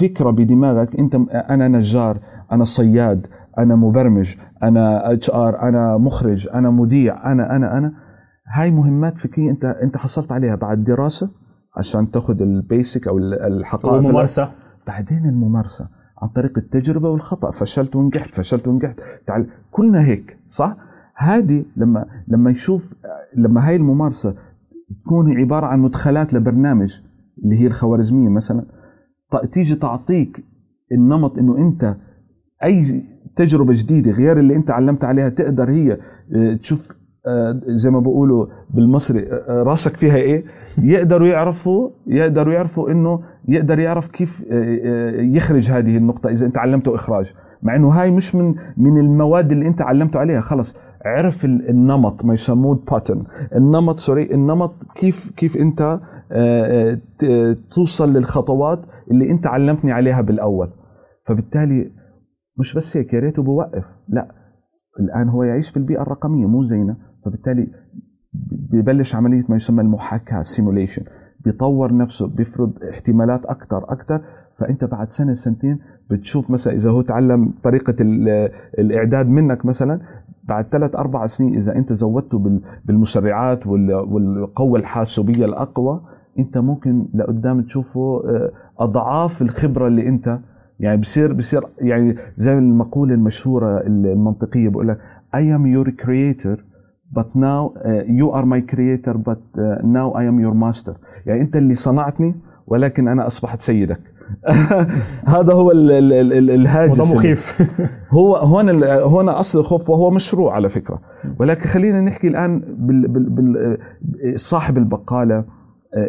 فكرة 0.00 0.30
بدماغك 0.30 0.96
أنت 0.98 1.14
أنا 1.50 1.68
نجار 1.68 2.18
أنا 2.52 2.64
صياد 2.64 3.26
أنا 3.58 3.74
مبرمج 3.74 4.34
أنا 4.62 5.12
HR 5.12 5.62
أنا 5.62 5.96
مخرج 5.96 6.48
أنا 6.54 6.70
مذيع 6.70 7.32
أنا 7.32 7.56
أنا 7.56 7.78
أنا. 7.78 7.92
هاي 8.52 8.70
مهمات 8.70 9.18
فكرية 9.18 9.50
أنت 9.50 9.64
أنت 9.64 9.96
حصلت 9.96 10.32
عليها 10.32 10.54
بعد 10.54 10.84
دراسة 10.84 11.30
عشان 11.76 12.10
تأخذ 12.10 12.42
ال 12.42 12.53
basic 12.53 13.08
أو 13.08 13.18
الحقائق 13.18 13.94
وممارسه 13.98 14.48
بعدين 14.86 15.26
الممارسة 15.26 15.88
عن 16.22 16.28
طريق 16.28 16.58
التجربة 16.58 17.10
والخطأ 17.10 17.50
فشلت 17.50 17.96
ونجحت 17.96 18.34
فشلت 18.34 18.68
ونجحت. 18.68 19.00
تعال 19.26 19.46
كلنا 19.70 20.04
هيك 20.04 20.38
صح؟ 20.48 20.76
هذه 21.16 21.64
لما 21.76 22.06
لما 22.28 22.50
يشوف 22.50 22.94
لما 23.36 23.68
هاي 23.68 23.76
الممارسة 23.76 24.34
تكون 25.04 25.36
عبارة 25.38 25.66
عن 25.66 25.80
مدخلات 25.80 26.34
لبرنامج 26.34 27.00
اللي 27.44 27.60
هي 27.60 27.66
الخوارزمية 27.66 28.28
مثلا 28.28 28.64
تيجي 29.52 29.74
تعطيك 29.74 30.44
النمط 30.92 31.38
إنه 31.38 31.58
أنت 31.58 31.96
أي 32.64 33.04
تجربة 33.36 33.74
جديدة 33.76 34.10
غير 34.10 34.38
اللي 34.38 34.56
أنت 34.56 34.70
علمت 34.70 35.04
عليها 35.04 35.28
تقدر 35.28 35.70
هي 35.70 35.98
آه، 36.36 36.54
تشوف 36.54 36.98
آه، 37.26 37.60
زي 37.66 37.90
ما 37.90 38.00
بقولوا 38.00 38.46
بالمصري 38.70 39.32
آه، 39.32 39.62
راسك 39.62 39.96
فيها 39.96 40.16
إيه؟ 40.16 40.44
يقدروا 40.78 41.28
يعرفوا 41.28 41.90
يقدروا 42.06 42.54
يعرفوا 42.54 42.90
إنه 42.90 43.20
يقدر 43.48 43.78
يعرف 43.78 44.08
كيف 44.08 44.44
يخرج 45.18 45.70
هذه 45.70 45.96
النقطة 45.96 46.30
إذا 46.30 46.46
أنت 46.46 46.58
علمته 46.58 46.94
إخراج. 46.94 47.32
مع 47.62 47.76
إنه 47.76 47.88
هاي 47.88 48.10
مش 48.10 48.34
من 48.34 48.54
من 48.76 48.98
المواد 48.98 49.52
اللي 49.52 49.66
أنت 49.66 49.82
علمته 49.82 50.20
عليها 50.20 50.40
خلص. 50.40 50.76
عرف 51.04 51.44
النمط 51.44 52.24
ما 52.24 52.34
يسموه 52.34 52.72
ال 52.72 52.79
pattern 52.79 53.24
النمط 53.56 54.00
sorry 54.00 54.34
النمط 54.34 54.74
كيف 54.94 55.30
كيف 55.36 55.56
أنت 55.56 56.00
توصل 57.70 58.12
للخطوات 58.12 58.80
اللي 59.10 59.30
أنت 59.30 59.46
علمتني 59.46 59.92
عليها 59.92 60.20
بالأول. 60.20 60.70
فبالتالي 61.24 61.97
مش 62.58 62.74
بس 62.74 62.96
هيك 62.96 63.14
يا 63.14 63.20
ريته 63.20 63.42
بوقف. 63.42 63.96
لا 64.08 64.34
الآن 65.00 65.28
هو 65.28 65.42
يعيش 65.42 65.70
في 65.70 65.76
البيئة 65.76 66.02
الرقمية 66.02 66.46
مو 66.46 66.62
زينا 66.62 66.96
فبالتالي 67.24 67.68
ببلش 68.50 69.14
عملية 69.14 69.44
ما 69.48 69.56
يسمى 69.56 69.82
المحاكاة 69.82 70.42
simulation 70.42 71.02
بيطور 71.40 71.96
نفسه 71.96 72.26
بيفرض 72.28 72.72
احتمالات 72.90 73.46
أكثر 73.46 73.92
أكثر 73.92 74.20
فأنت 74.56 74.84
بعد 74.84 75.10
سنة 75.10 75.32
سنتين 75.32 75.78
بتشوف 76.10 76.50
مثلا 76.50 76.74
إذا 76.74 76.90
هو 76.90 77.00
تعلم 77.02 77.54
طريقة 77.62 77.94
الإعداد 78.78 79.28
منك 79.28 79.66
مثلا 79.66 80.00
بعد 80.44 80.66
ثلاث 80.68 80.96
أربع 80.96 81.26
سنين 81.26 81.54
إذا 81.54 81.76
أنت 81.76 81.92
زودته 81.92 82.60
بالمسرعات 82.84 83.66
والقوة 83.66 84.78
الحاسوبية 84.78 85.44
الأقوى 85.44 86.00
أنت 86.38 86.58
ممكن 86.58 87.08
لقدام 87.14 87.62
تشوفه 87.62 88.00
آه، 88.00 88.50
أضعاف 88.78 89.42
الخبرة 89.42 89.86
اللي 89.86 90.08
أنت 90.08 90.40
يعني 90.80 91.00
بصير 91.00 91.32
بصير 91.32 91.62
يعني 91.78 92.16
زي 92.36 92.52
المقولة 92.52 93.14
المشهورة 93.14 93.80
المنطقية 93.86 94.68
بقول 94.68 94.88
لك 94.88 94.98
I 95.36 95.40
am 95.40 95.66
your 95.66 95.90
creator 96.04 96.58
but 97.12 97.34
now 97.34 97.72
uh, 97.84 98.02
you 98.06 98.30
are 98.30 98.46
my 98.46 98.60
creator 98.60 99.14
but 99.14 99.42
uh, 99.58 99.76
now 99.82 100.12
I 100.12 100.24
am 100.24 100.38
your 100.40 100.54
master. 100.54 100.94
يعني 101.26 101.42
أنت 101.42 101.56
اللي 101.56 101.74
صنعتني 101.74 102.34
ولكن 102.66 103.08
أنا 103.08 103.26
أصبحت 103.26 103.62
سيدك. 103.62 104.00
هذا 105.36 105.52
هو 105.52 105.70
الهاجس 105.72 107.00
وده 107.00 107.14
مخيف. 107.14 107.62
هو 108.18 108.36
هون 108.36 108.84
هون 108.84 109.28
أصل 109.28 109.58
الخوف 109.58 109.90
وهو 109.90 110.10
مشروع 110.10 110.54
على 110.54 110.68
فكرة. 110.68 111.00
ولكن 111.38 111.60
خلينا 111.68 112.00
نحكي 112.00 112.28
الآن 112.28 112.62
بال 112.78 113.08
بال 113.08 113.78
صاحب 114.40 114.78
البقالة 114.78 115.34
آه، 115.34 115.44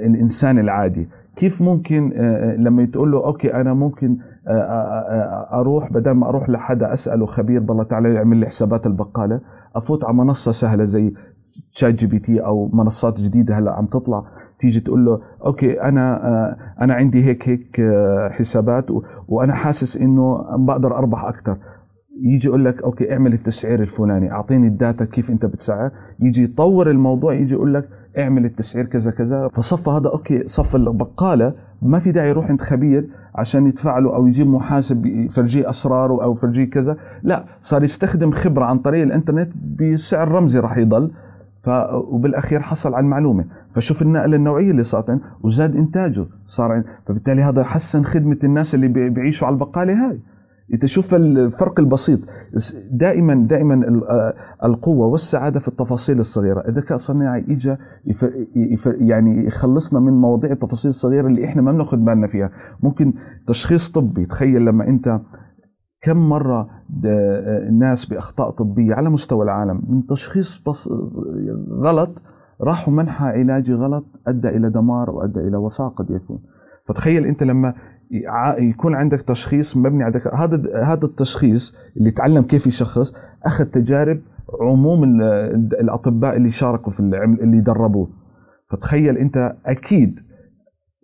الإنسان 0.05 0.59
العادي. 0.59 1.09
كيف 1.35 1.61
ممكن 1.61 2.13
آه، 2.15 2.55
لما 2.55 2.85
تقول 2.85 3.11
له 3.11 3.25
okay 3.25 3.53
أنا 3.53 3.73
ممكن 3.73 4.17
أروح 4.48 5.91
بدل 5.91 6.12
ما 6.12 6.29
أروح 6.29 6.50
لحدا 6.50 6.93
أسأله 6.93 7.25
خبير 7.25 7.62
بالله 7.62 7.84
تعالى 7.84 8.13
يعمل 8.13 8.38
لي 8.38 8.46
حسابات 8.46 8.88
البقالة 8.88 9.39
أفوت 9.75 10.05
على 10.05 10.13
منصة 10.13 10.51
سهلة 10.51 10.84
زي 10.84 11.13
ChatGPT 11.74 12.39
أو 12.39 12.69
منصات 12.74 13.19
جديدة 13.22 13.58
هلأ 13.60 13.72
عم 13.72 13.86
تطلع 13.86 14.24
تيجي 14.60 14.79
تقول 14.79 15.05
له 15.05 15.22
okay 15.46 15.81
أنا 15.81 16.58
أنا 16.81 16.93
عندي 16.93 17.24
هيك 17.25 17.50
هيك 17.50 17.81
حسابات 18.31 18.86
وأنا 19.27 19.53
حاسس 19.53 19.98
إنه 19.98 20.46
بقدر 20.58 20.98
أربح 20.98 21.25
أكثر 21.25 21.58
يجي 22.18 22.48
يقول 22.48 22.66
لك 22.66 22.84
okay 22.84 23.13
اعمل 23.13 23.34
التسعير 23.34 23.82
الفلاني 23.82 24.32
أعطيني 24.32 24.68
ال 24.67 24.75
data 24.75 25.05
كيف 25.06 25.30
أنت 25.30 25.46
بتسعر. 25.46 25.92
يجي 26.20 26.44
يطور 26.44 26.89
الموضوع 26.89 27.34
يجي 27.34 27.54
يقول 27.54 27.74
لك 27.74 27.89
اعمل 28.18 28.46
التسعير 28.46 28.86
كذا 28.86 29.12
كذا. 29.12 29.48
فصف 29.48 29.89
هذا 29.89 30.10
okay 30.10 30.48
صف 30.48 30.75
البقاله 30.75 31.54
ما 31.82 32.00
في 32.00 32.12
داعي 32.12 32.30
يروح 32.30 32.50
عند 32.50 32.62
خبير 32.62 33.10
عشان 33.36 33.68
يدفع 33.68 34.00
له 34.00 34.16
أو 34.16 34.28
يجيب 34.28 34.48
محاسب 34.48 35.06
يفرجيه 35.06 35.70
أسراره 35.70 36.24
أو 36.24 36.32
يفرجيه 36.32 36.63
كذا. 36.63 36.98
لا 37.24 37.46
صار 37.62 37.84
يستخدم 37.84 38.32
خبرة 38.32 38.66
عن 38.66 38.80
طريق 38.80 39.04
الإنترنت 39.04 39.51
بسعر 39.80 40.32
رمزي 40.32 40.60
راح 40.60 40.78
يضل. 40.78 41.12
ف 41.62 41.70
وبالأخير 41.94 42.60
حصل 42.60 42.94
على 42.94 43.04
المعلومة. 43.04 43.46
فشوف 43.72 44.01
النقله 44.01 44.36
النوعية 44.36 44.72
اللي 44.72 44.84
صارت 44.84 45.20
وزاد 45.44 45.75
إنتاجه 45.75 46.25
صار 46.48 46.84
فبالتالي 47.06 47.42
هذا 47.42 47.63
حسن 47.63 48.04
خدمة 48.04 48.38
الناس 48.44 48.75
اللي 48.75 48.88
بيعيشوا 48.88 49.48
على 49.48 49.54
البقالة 49.54 50.10
هاي. 50.10 50.20
انت 50.73 50.85
شوف 50.85 51.15
الفرق 51.15 51.79
البسيط. 51.79 52.19
دائما 52.91 53.33
دائما 53.33 54.01
القوة 54.63 55.07
والسعادة 55.07 55.59
في 55.59 55.67
التفاصيل 55.67 56.19
الصغيرة. 56.19 56.67
الذكاء 56.67 56.95
الصناعي 56.95 57.45
اجى 57.49 57.75
يعني 58.85 59.45
يخلصنا 59.45 59.99
من 59.99 60.13
مواضيع 60.13 60.51
التفاصيل 60.51 60.89
الصغيرة 60.89 61.27
اللي 61.27 61.45
إحنا 61.45 61.61
ما 61.61 61.71
بناخذ 61.71 61.97
بالنا 61.97 62.27
فيها. 62.27 62.51
ممكن 62.83 63.13
تشخيص 63.47 63.91
طبي. 63.91 64.25
تخيل 64.25 64.65
لما 64.65 64.88
أنت 64.88 65.19
كم 66.01 66.17
مرة 66.29 66.69
الناس 67.69 68.05
بأخطاء 68.05 68.49
طبية 68.49 68.93
على 68.93 69.09
مستوى 69.09 69.43
العالم 69.43 69.81
من 69.88 70.05
تشخيص 70.05 70.63
بس 70.67 70.89
غلط 71.71 72.21
راحوا 72.61 72.93
منحى 72.93 73.25
علاجي 73.25 73.73
غلط 73.73 74.05
أدى 74.27 74.49
إلى 74.49 74.69
دمار 74.69 75.09
وأدى 75.09 75.39
إلى 75.39 75.57
وفاة 75.57 75.88
قد 75.88 76.09
يكون. 76.09 76.39
فتخيل 76.85 77.25
أنت 77.25 77.43
لما 77.43 77.73
يكون 78.60 78.96
عندك 78.96 79.22
تشخيص 79.22 79.78
مبني 79.78 80.04
على 80.04 80.22
هذا 80.34 80.84
هذا 80.84 81.06
التشخيص 81.06 81.75
اللي 81.98 82.12
تعلم 82.12 82.44
كيف 82.44 82.68
يشخص 82.68 83.13
أخذ 83.46 83.66
تجارب 83.66 84.22
عموم 84.62 85.04
الأطباء 85.82 86.38
اللي 86.38 86.50
شاركوا 86.50 86.92
في 86.92 87.00
اللي 87.42 87.62
دربوه. 87.62 88.10
فتخيل 88.72 89.18
أنت 89.18 89.56
أكيد 89.66 90.20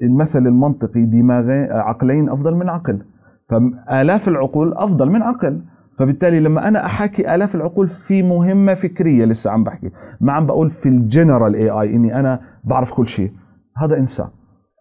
المثل 0.02 0.48
المنطقي 0.48 1.06
دماغين 1.06 1.72
عقلين 1.72 2.30
أفضل 2.30 2.56
من 2.56 2.70
عقل. 2.70 3.02
فآلاف 3.50 4.28
العقول 4.28 4.74
أفضل 4.74 5.10
من 5.10 5.22
عقل. 5.22 5.62
فبالتالي 6.00 6.40
لما 6.40 6.68
أنا 6.68 6.86
احكي 6.86 7.36
آلاف 7.36 7.56
العقول 7.56 7.88
في 7.88 8.24
مهمة 8.24 8.74
فكرية 8.74 9.26
لسه 9.26 9.52
عم 9.52 9.64
بحكي. 9.64 9.92
ما 10.22 10.34
عم 10.34 10.46
بقول 10.46 10.70
في 10.70 10.90
الجنرال 10.90 11.56
اي 11.56 11.70
اي 11.70 11.96
إني 11.96 12.20
أنا 12.20 12.40
بعرف 12.64 12.94
كل 12.94 13.08
شيء. 13.08 13.32
هذا 13.78 13.98
إنسان. 13.98 14.28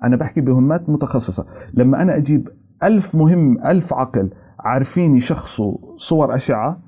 أنا 0.07 0.17
بحكي 0.17 0.41
بمهمات 0.41 0.91
متخصصة 0.91 1.45
لما 1.75 2.03
أنا 2.03 2.17
أجيب 2.17 2.49
ألف 2.83 3.15
مهم 3.15 3.67
ألف 3.67 3.95
عقل 3.95 4.31
عارفين 4.61 5.17
يشخصوا 5.17 5.77
صور 5.97 6.35
أشعة 6.35 6.81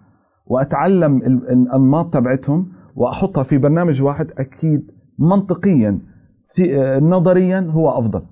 وأتعلم 0.46 1.16
الأنماط 1.26 2.14
تبعتهم 2.14 2.72
وأحطها 2.94 3.42
في 3.42 3.58
برنامج 3.58 4.02
واحد 4.02 4.32
أكيد 4.38 4.90
منطقيا 5.18 5.98
نظريا 7.00 7.70
هو 7.70 7.98
أفضل 7.98 8.22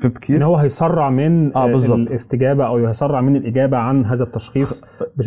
فهمت 0.00 0.18
كيف؟ 0.18 0.36
إن 0.36 0.42
هو 0.42 0.56
هيسرع 0.56 1.10
من 1.10 1.56
آه 1.56 1.66
بالزبط. 1.66 1.98
الاستجابة 1.98 2.66
أو 2.66 2.86
هيسرع 2.86 3.20
من 3.20 3.36
الإجابة 3.36 3.76
عن 3.76 4.04
هذا 4.04 4.24
التشخيص 4.24 4.84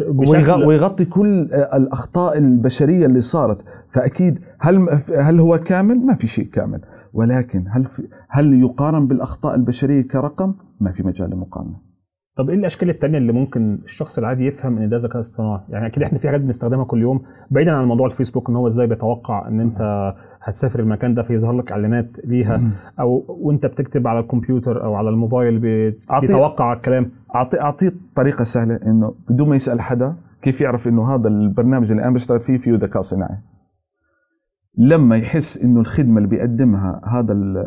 بشكل 0.08 0.66
ويغطي 0.66 1.06
كل 1.06 1.50
الأخطاء 1.54 2.38
البشرية 2.38 3.06
اللي 3.06 3.22
صارت 3.22 3.62
فأكيد 3.90 4.40
هل 4.60 5.00
هل 5.18 5.40
هو 5.40 5.58
كامل؟ 5.58 6.06
ما 6.06 6.16
في 6.16 6.28
شيء 6.28 6.46
كامل 6.46 6.82
ولكن 7.14 7.66
هل 7.70 7.86
في 7.86 8.08
هل 8.30 8.54
يقارن 8.62 9.08
بالأخطاء 9.08 9.56
البشرية 9.56 10.02
كرقم؟ 10.02 10.54
ما 10.80 10.92
في 10.92 11.04
مجال 11.04 11.30
للمقارنه. 11.30 11.94
طب 12.36 12.50
إيه 12.50 12.56
الأشكال 12.56 12.90
التانية 12.90 13.18
اللي 13.18 13.34
ممكن 13.34 13.74
الشخص 13.74 14.18
العادي 14.18 14.46
يفهم 14.46 14.78
إن 14.78 14.90
ده 14.90 14.98
ذكاء 14.98 15.20
اصطناعي؟ 15.20 15.62
يعني 15.70 15.86
أكيد 15.88 16.04
إحنا 16.04 16.18
في 16.20 16.28
حاجات 16.28 16.42
بنستخدمها 16.42 16.86
كل 16.86 17.02
يوم 17.02 17.22
بعيدا 17.52 17.72
عن 17.72 17.86
موضوع 17.86 18.06
الفيسبوك 18.06 18.50
إن 18.50 18.56
هو 18.56 18.68
إزاي 18.68 18.88
بيتوقع 18.88 19.48
إن 19.48 19.60
أنت 19.60 20.14
هتسافر 20.42 20.80
المكان 20.80 21.14
ده 21.14 21.22
فيظهر 21.24 21.54
لك 21.54 21.72
إعلانات 21.72 22.18
ليها 22.26 22.62
أو 23.00 23.26
وأنت 23.28 23.66
بتكتب 23.66 24.08
على 24.08 24.20
الكمبيوتر 24.20 24.84
أو 24.84 24.96
على 24.96 25.10
الموبايل 25.10 25.60
بيتوقع 26.22 26.74
الكلام 26.74 27.12
اعطيه 27.36 27.62
اعطيه 27.62 27.94
طريقة 28.16 28.44
سهلة 28.44 28.80
إنه 28.86 29.14
بدون 29.30 29.50
ما 29.50 29.56
يسأل 29.56 29.82
حدا 29.82 30.16
كيف 30.42 30.62
يعرف 30.62 30.88
إنه 30.88 31.16
هذا 31.16 31.28
البرنامج 31.28 31.92
اللي 31.92 32.04
أنا 32.04 32.14
بشتغل 32.14 32.40
فيه 32.40 32.58
فيه 32.58 32.72
ذكاء 32.74 33.02
صناعي 33.02 33.38
لما 34.78 35.18
يحس 35.18 35.58
إنه 35.58 35.80
الخدمة 35.80 36.18
اللي 36.18 36.28
بيقدمها 36.28 37.02
هذا 37.06 37.34
ال 37.34 37.66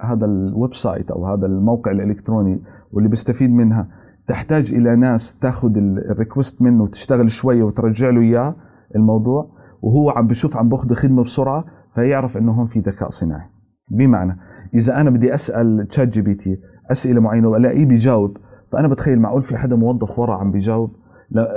هذا 0.00 0.24
ال 0.26 0.74
website 0.74 1.10
أو 1.10 1.26
هذا 1.26 1.46
الموقع 1.46 1.90
الإلكتروني 1.90 2.62
واللي 2.92 3.08
بيستفيد 3.08 3.50
منها 3.50 3.88
تحتاج 4.28 4.74
إلى 4.74 4.96
ناس 4.96 5.38
تاخذ 5.38 5.76
ال 5.76 5.87
request 5.87 6.62
منه 6.62 6.82
وتشتغل 6.82 7.30
شوية 7.30 7.62
وترجع 7.62 8.10
له 8.10 8.20
إياه 8.20 8.54
الموضوع 8.96 9.50
وهو 9.82 10.10
عم 10.10 10.26
بشوف 10.26 10.56
عم 10.56 10.68
باخذ 10.68 10.94
خدمه 10.94 11.22
بسرعة 11.22 11.64
فيعرف 11.94 12.36
إنه 12.36 12.52
هون 12.52 12.66
في 12.66 12.80
ذكاء 12.80 13.08
صناعي. 13.08 13.46
بمعنى 13.90 14.36
إذا 14.74 15.00
أنا 15.00 15.10
بدي 15.10 15.34
أسأل 15.34 15.86
ChatGPT 15.88 16.58
أسئلة 16.90 17.20
معينة 17.20 17.48
وألاقيه 17.48 17.84
بيجاوب 17.84 18.36
فأنا 18.72 18.88
بتخيل 18.88 19.20
معقول 19.20 19.42
في 19.42 19.56
حدا 19.56 19.76
موظف 19.76 20.18
ورا 20.18 20.34
عم 20.34 20.50
بيجاوب؟ 20.50 20.90
لا 21.30 21.48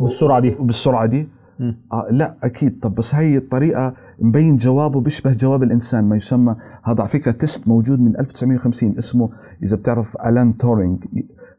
بالسرعة 0.00 0.40
دي. 0.40 0.56
بالسرعة 0.60 1.06
دي. 1.06 1.28
آه 1.92 2.06
لا 2.10 2.36
أكيد. 2.42 2.80
طب 2.82 2.94
بس 2.94 3.14
هي 3.14 3.36
الطريقة 3.36 3.94
مبين 4.20 4.56
جوابه 4.56 5.00
بيشبه 5.00 5.32
جواب 5.32 5.62
الإنسان 5.62 6.04
ما 6.04 6.16
يسمى. 6.16 6.56
هذا 6.84 7.00
على 7.00 7.08
فكرة 7.08 7.32
test 7.32 7.68
موجود 7.68 8.00
من 8.00 8.18
1950 8.20 8.96
اسمه 8.98 9.30
إذا 9.62 9.76
بتعرف 9.76 10.16
الان 10.26 10.56
تورينج 10.56 11.04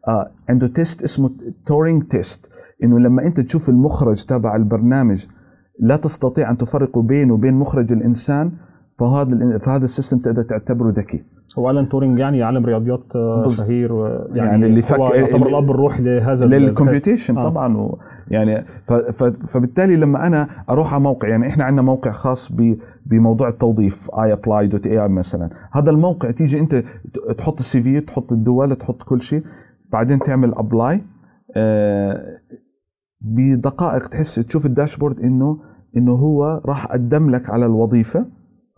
آه 0.08 0.31
عنده 0.50 0.67
تيست 0.67 1.03
اسمه 1.03 1.31
Turing 1.65 2.03
test 2.03 2.50
إنه 2.84 3.00
لما 3.00 3.25
أنت 3.25 3.39
تشوف 3.39 3.70
المخرج 3.70 4.24
تبع 4.24 4.55
البرنامج 4.55 5.25
لا 5.79 5.96
تستطيع 5.96 6.51
أن 6.51 6.58
تفرق 6.58 7.00
بينه 7.00 7.34
وبين 7.34 7.53
مخرج 7.53 7.91
الإنسان 7.93 8.51
فهذا 9.00 9.58
فهذا 9.58 9.86
ال 9.86 9.90
system 9.90 10.17
تقدر 10.17 10.41
تعتبره 10.43 10.91
ذكي. 10.91 11.24
هو 11.60 11.70
ألان 11.70 11.89
تورينج 11.89 12.20
يعني 12.20 12.43
عالم 12.43 12.65
رياضيات 12.65 13.15
آه، 13.15 13.48
شهير 13.50 13.91
آه، 14.08 14.27
يعني, 14.34 14.50
يعني 14.50 14.65
اللي 14.65 14.81
فك- 14.81 15.00
هو 15.00 15.08
يعتبر 15.13 15.48
الأب 15.48 15.72
الروحي 15.72 16.03
لهذا 16.03 16.46
لل 16.48 16.61
computation 16.61 17.38
آه. 17.38 17.50
طبعا. 17.50 17.77
و 17.77 17.98
يعني 18.27 18.65
فبالتالي 19.48 19.96
لما 19.96 20.27
أنا 20.27 20.48
أروح 20.70 20.93
على 20.93 21.03
موقع 21.03 21.27
يعني 21.27 21.48
إحنا 21.48 21.63
عندنا 21.63 21.81
موقع 21.81 22.12
خاص 22.12 22.51
بموضوع 23.05 23.50
التوظيف 23.50 24.10
AI 24.15 24.34
Apply 24.34 24.67
dot 24.67 24.88
AI 24.88 25.08
مثلا. 25.08 25.50
هذا 25.72 25.91
الموقع 25.91 26.31
تيجي 26.31 26.60
أنت 26.60 26.84
تحط 27.38 27.60
ال 27.60 27.81
CV 27.81 28.00
تحط 28.00 28.31
الدول 28.31 28.75
تحط 28.75 29.03
كل 29.03 29.22
شيء 29.22 29.43
بعدين 29.91 30.20
تعمل 30.20 30.53
apply 30.55 31.01
بدقائق 33.22 34.08
تحس 34.08 34.36
تشوف 34.36 34.65
ال 34.65 34.71
dashboard 34.71 35.20
انه 35.20 35.58
إنه 35.98 36.12
هو 36.12 36.62
راح 36.65 36.86
قدم 36.86 37.29
لك 37.29 37.50
على 37.50 37.65
الوظيفة. 37.65 38.25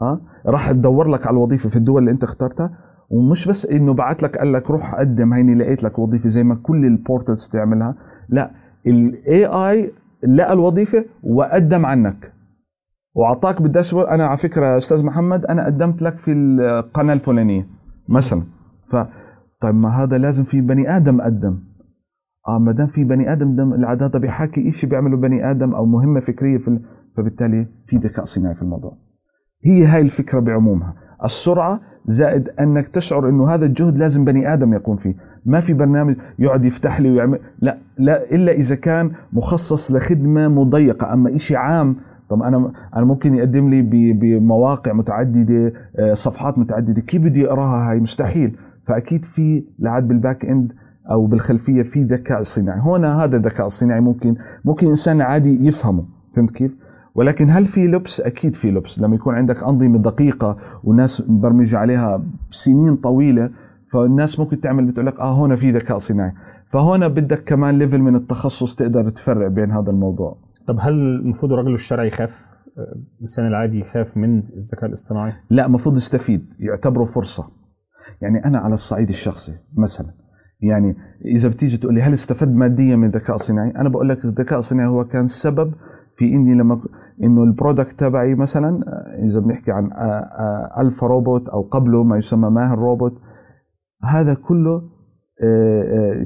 آه 0.02 0.22
راح 0.46 0.72
تدور 0.72 1.08
لك 1.08 1.28
على 1.28 1.34
الوظيفة 1.34 1.70
في 1.70 1.76
الدول 1.76 2.02
اللي 2.02 2.12
انت 2.12 2.24
اخترتها 2.24 2.72
ومش 3.10 3.48
بس 3.48 3.66
انه 3.66 3.94
بعت 3.94 4.24
لك 4.24 4.38
قال 4.38 4.54
لك 4.54 4.72
روح 4.72 4.96
قدم 4.96 5.34
هيني 5.34 5.56
لقيت 5.56 5.84
لك 5.84 6.00
وظيفة 6.00 6.30
زي 6.30 6.44
ما 6.44 6.56
كل 6.56 6.86
ال 6.86 6.93
portals 6.93 7.48
تعملها. 7.48 7.96
لا 8.30 8.52
ال 8.88 9.46
AI 9.46 9.92
لقى 10.24 10.54
الوظيفة 10.54 11.06
وقدم 11.24 11.86
عنك. 11.86 12.34
واعطاك 13.16 13.62
بالداشبورد. 13.62 14.08
أنا 14.08 14.26
على 14.26 14.38
فكرة 14.38 14.78
أستاذ 14.78 15.06
محمد 15.06 15.46
أنا 15.46 15.66
قدمت 15.66 16.02
لك 16.02 16.18
في 16.18 16.32
القناة 16.32 17.14
الفلانية 17.14 17.68
مثلا. 18.10 18.42
ف 18.88 18.96
طيب 19.62 19.76
ما 19.76 20.04
هذا 20.04 20.18
لازم 20.18 20.44
في 20.44 20.62
بني 20.62 20.98
آدم 20.98 21.22
قدم. 21.22 21.60
آه 22.48 22.60
ما 22.60 22.72
دام 22.72 22.88
في 22.88 23.04
بني 23.04 23.32
آدم 23.32 23.56
دم 23.56 23.74
العدد 23.74 24.26
هذا 24.26 24.70
شيء 24.70 24.90
بيعمله 24.90 25.18
بني 25.18 25.52
آدم 25.52 25.76
أو 25.76 25.86
مهمة 25.86 26.20
فكرية 26.20 26.58
في 26.58 26.68
ال... 26.68 26.82
فبالتالي 27.18 27.68
في 27.88 27.98
ذكاء 27.98 28.26
صناعي 28.26 28.56
في 28.56 28.62
الموضوع. 28.62 29.03
هي 29.64 29.86
هاي 29.86 30.02
الفكرة 30.02 30.40
بعمومها. 30.40 30.94
السرعة 31.24 31.80
زائد 32.08 32.50
أنك 32.60 32.88
تشعر 32.88 33.30
إنه 33.30 33.50
هذا 33.50 33.66
الجهد 33.66 33.98
لازم 33.98 34.26
بني 34.26 34.54
آدم 34.54 34.74
يقوم 34.74 34.96
فيه. 34.96 35.16
ما 35.46 35.60
في 35.60 35.74
برنامج 35.74 36.16
يقعد 36.40 36.66
يفتح 36.66 37.02
لي 37.02 37.12
ويعمل 37.12 37.40
لا 37.62 37.78
لا 37.98 38.32
إلا 38.32 38.52
إذا 38.52 38.76
كان 38.76 39.12
مخصص 39.34 39.92
لخدمة 39.92 40.48
مضيقة. 40.48 41.14
أما 41.14 41.38
شيء 41.38 41.58
عام 41.58 41.96
طب 42.30 42.44
أنا 42.44 42.72
أنا 42.96 43.06
ممكن 43.06 43.36
يقدم 43.36 43.70
لي 43.70 43.82
بمواقع 44.14 44.94
متعددة 44.94 45.74
آه، 45.96 46.14
صفحات 46.14 46.58
متعددة. 46.58 47.02
كيف 47.02 47.22
بدي 47.22 47.48
أقراها؟ 47.48 47.92
هاي 47.92 48.00
مستحيل. 48.00 48.56
فأكيد 48.86 49.26
في 49.26 49.64
لعاد 49.80 50.08
بالباك 50.08 50.46
إند 50.46 50.72
أو 51.12 51.26
بالخلفية 51.26 51.82
في 51.82 52.04
ذكاء 52.04 52.42
صناعي. 52.42 52.80
هنا 52.80 53.24
هذا 53.24 53.38
الذكاء 53.38 53.68
الصناعي 53.68 54.02
ممكن 54.02 54.36
ممكن 54.66 54.88
إنسان 54.88 55.22
عادي 55.22 55.68
يفهمه. 55.68 56.06
فهمت 56.32 56.52
كيف؟ 56.52 56.76
ولكن 57.16 57.50
هل 57.50 57.66
في 57.66 57.88
لبس؟ 57.88 58.22
أكيد 58.22 58.56
في 58.56 58.72
لبس. 58.72 59.00
لما 59.00 59.16
يكون 59.16 59.36
عندك 59.36 59.64
أنظمة 59.64 59.98
دقيقة 59.98 60.58
وناس 60.84 61.30
مبرمجه 61.30 61.78
عليها 61.78 62.24
سنين 62.52 62.96
طويلة 62.96 63.50
فالناس 63.94 64.40
ممكن 64.40 64.60
تعمل 64.60 64.86
بتقول 64.86 65.06
لك 65.06 65.20
آه 65.20 65.46
هنا 65.46 65.56
في 65.56 65.72
ذكاء 65.72 65.98
صناعي. 65.98 66.34
فهنا 66.68 67.08
بدك 67.08 67.44
كمان 67.44 67.80
ليفل 67.80 68.00
من 68.02 68.16
التخصص 68.16 68.76
تقدر 68.76 69.10
تفرق 69.10 69.48
بين 69.48 69.72
هذا 69.72 69.90
الموضوع. 69.90 70.38
طب 70.68 70.78
هل 70.80 70.94
المفروض 70.94 71.52
الراجل 71.52 71.74
الشرعي 71.74 72.08
يخاف؟ 72.08 72.54
الإنسان 73.18 73.48
العادي 73.48 73.80
يخاف 73.80 74.18
من 74.18 74.38
الذكاء 74.40 74.86
الاصطناعي؟ 74.86 75.34
لا 75.50 75.66
المفروض 75.66 75.98
يستفيد 75.98 76.54
يعتبره 76.60 77.06
فرصة. 77.06 77.44
يعني 78.22 78.46
أنا 78.46 78.60
على 78.60 78.74
الصعيد 78.74 79.10
الشخصي 79.10 79.54
مثلا. 79.78 80.08
يعني 80.62 80.96
إذا 81.26 81.50
بتيجي 81.50 81.78
تقول 81.78 81.94
لي 81.94 82.02
هل 82.02 82.14
استفدت 82.14 82.56
ماديا 82.56 82.96
من 82.96 83.08
الذكاء 83.08 83.36
الصناعي 83.36 83.70
أنا 83.70 83.90
بقول 83.90 84.10
لك 84.10 84.26
الذكاء 84.26 84.60
الصناعي 84.60 84.88
هو 84.88 85.06
كان 85.06 85.28
سبب 85.28 85.74
في 86.18 86.26
إني 86.26 86.56
لما 86.56 86.82
إنه 87.24 87.44
ال 87.44 87.51
product 87.51 88.00
تبعي 88.00 88.36
مثلا 88.36 88.80
آه، 88.88 89.24
إذا 89.26 89.40
بنحكي 89.40 89.72
عن 89.72 89.92
آه، 89.92 89.96
آه، 89.96 90.82
ألفا 90.82 91.08
روبوت 91.08 91.50
أو 91.50 91.62
قبله 91.62 92.04
ما 92.04 92.18
يسمى 92.18 92.50
ماهر 92.50 92.80
روبوت 92.80 93.14
هذا 94.04 94.34
كله 94.34 94.82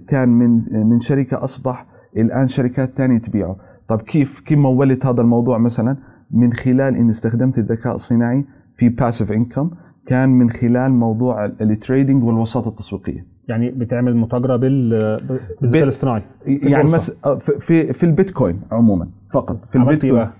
كان 0.07 0.29
من 0.29 0.63
من 0.89 0.99
شركة 0.99 1.43
أصبح 1.43 1.85
الآن 2.17 2.47
شركات 2.47 2.97
تانية 2.97 3.17
تبيعه. 3.17 3.55
طب 3.89 4.01
كيف 4.01 4.39
كيف 4.39 4.57
مولت 4.57 5.05
هذا 5.05 5.21
الموضوع 5.21 5.57
مثلا؟ 5.57 5.97
من 6.31 6.53
خلال 6.53 6.95
اني 6.95 7.09
استخدمت 7.09 7.57
الذكاء 7.57 7.95
الصناعي 7.95 8.45
في 8.77 8.89
passive 8.89 9.31
income 9.31 9.71
كان 10.07 10.29
من 10.29 10.49
خلال 10.49 10.91
موضوع 10.91 11.45
ال 11.45 11.55
trading 11.55 12.23
والوساطة 12.23 12.69
التسويقية. 12.69 13.25
يعني 13.47 13.71
بتعمل 13.71 14.15
متاجرة 14.17 14.55
بال 14.55 14.89
بالذكاء 14.89 15.71
بال- 15.73 15.83
الاصطناعي 15.83 16.21
يعني. 16.45 16.83
آه، 17.25 17.35
في 17.37 17.93
في, 17.93 18.03
البيتكوين 18.05 18.61
عموما 18.71 19.07
فقط 19.33 19.65
في 19.65 19.75
البيتكوين. 19.75 20.13
بقى؟ 20.13 20.31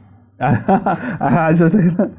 عجبتك 1.22 2.10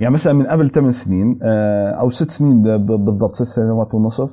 يعني 0.00 0.14
مثلا 0.14 0.32
من 0.32 0.46
قبل 0.46 0.70
8 0.70 0.90
سنين 0.90 1.38
آه، 1.42 1.90
أو 1.90 2.08
6 2.08 2.30
سنين 2.30 2.62
بالضبط 2.86 3.34
6 3.34 3.44
سنوات 3.44 3.94
ونصف 3.94 4.30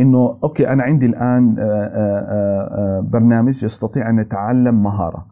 إنه 0.00 0.38
okay 0.44 0.68
أنا 0.68 0.82
عندي 0.82 1.06
الآن 1.06 1.56
آه، 1.58 1.62
آه، 1.62 2.98
آه، 2.98 3.00
برنامج 3.00 3.64
يستطيع 3.64 4.10
أن 4.10 4.18
يتعلم 4.18 4.82
مهارة 4.82 5.26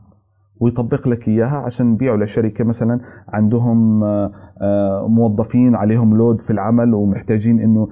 ويطبق 0.60 1.08
لك 1.08 1.28
إياها 1.28 1.56
عشان 1.56 1.86
نبيعه 1.86 2.16
لشركة 2.16 2.64
مثلا 2.64 3.00
عندهم 3.28 4.04
آه، 4.04 4.30
آه، 4.62 5.06
موظفين 5.08 5.74
عليهم 5.74 6.16
load 6.16 6.40
في 6.40 6.50
العمل 6.50 6.94
ومحتاجين 6.94 7.60
إنه 7.60 7.88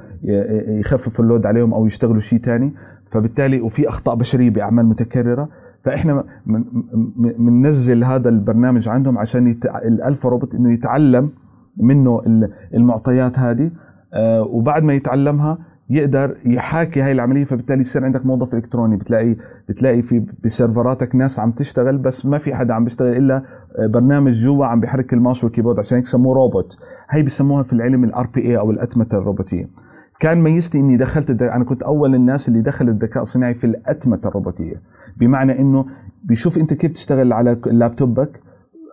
يخففوا 0.79 1.25
ال 1.25 1.29
load 1.29 1.47
عليهم 1.47 1.75
أو 1.75 1.87
يشتغلوا 1.87 2.19
شيء 2.19 2.39
ثاني 2.39 2.75
فبالتالي 3.11 3.61
وفي 3.61 3.89
أخطاء 3.89 4.15
بشرية 4.15 4.51
بأعمال 4.51 4.87
متكررة. 4.87 5.49
فإحنا 5.83 6.25
بننزل 7.39 8.05
هذا 8.05 8.29
البرنامج 8.29 8.89
عندهم 8.89 9.19
عشان 9.19 9.47
يتع... 9.47 9.79
الالفا 9.79 10.29
روبوت 10.29 10.55
إنه 10.55 10.73
يتعلم 10.73 11.31
منه 11.77 12.21
ال- 12.27 12.53
المعطيات 12.75 13.39
هذه 13.39 13.71
آه، 14.15 14.43
وبعد 14.43 14.83
ما 14.83 14.93
يتعلمها 14.93 15.59
يقدر 15.91 16.37
يحاكي 16.47 17.03
هاي 17.03 17.13
العملية 17.13 17.45
فبالتالي 17.45 17.81
يصير 17.81 18.05
عندك 18.05 18.27
موظف 18.27 18.55
إلكتروني 18.55 18.97
بتلاقي 18.97 19.37
بتلاقي 19.69 20.03
في 20.03 20.27
ب 20.45 20.54
سيرفراتك 20.54 21.15
ناس 21.15 21.41
عم 21.41 21.51
تشتغل 21.51 21.99
بس 21.99 22.27
ما 22.27 22.39
في 22.39 22.55
حدا 22.55 22.75
عم 22.75 22.85
بيشتغل 22.85 23.17
إلا 23.17 23.43
برنامج 23.79 24.33
جوا 24.33 24.67
عم 24.67 24.81
بيحرك 24.81 25.13
ال 25.13 25.18
mouse 25.18 25.45
وال 25.45 25.52
keyboard 25.52 25.79
عشان 25.79 25.97
هيك 25.97 26.07
سموه 26.07 26.35
روبوت. 26.35 26.77
هي 27.11 27.23
بسموها 27.23 27.63
في 27.63 27.73
العلم 27.73 28.05
ال 28.05 28.27
RPA 28.27 28.59
أو 28.59 28.71
الأتمتة 28.71 29.19
الروبوتية. 29.19 29.69
كان 30.21 30.41
ميزتي 30.43 30.81
إني 30.81 30.97
دخلت 30.97 31.31
الد... 31.31 31.43
أنا 31.43 31.65
كنت 31.65 31.83
أول 31.83 32.15
الناس 32.15 32.49
اللي 32.49 32.61
دخل 32.61 32.89
الذكاء 32.89 33.23
الصناعي 33.23 33.55
في 33.55 33.65
الأتمتة 33.65 34.29
الروبوتية. 34.29 34.83
بمعنى 35.17 35.61
إنه 35.61 35.87
بيشوف 36.25 36.59
أنت 36.59 36.75
كيف 36.75 36.93
تشتغل 36.93 37.33
على 37.33 37.61
لابتوبك 37.67 38.41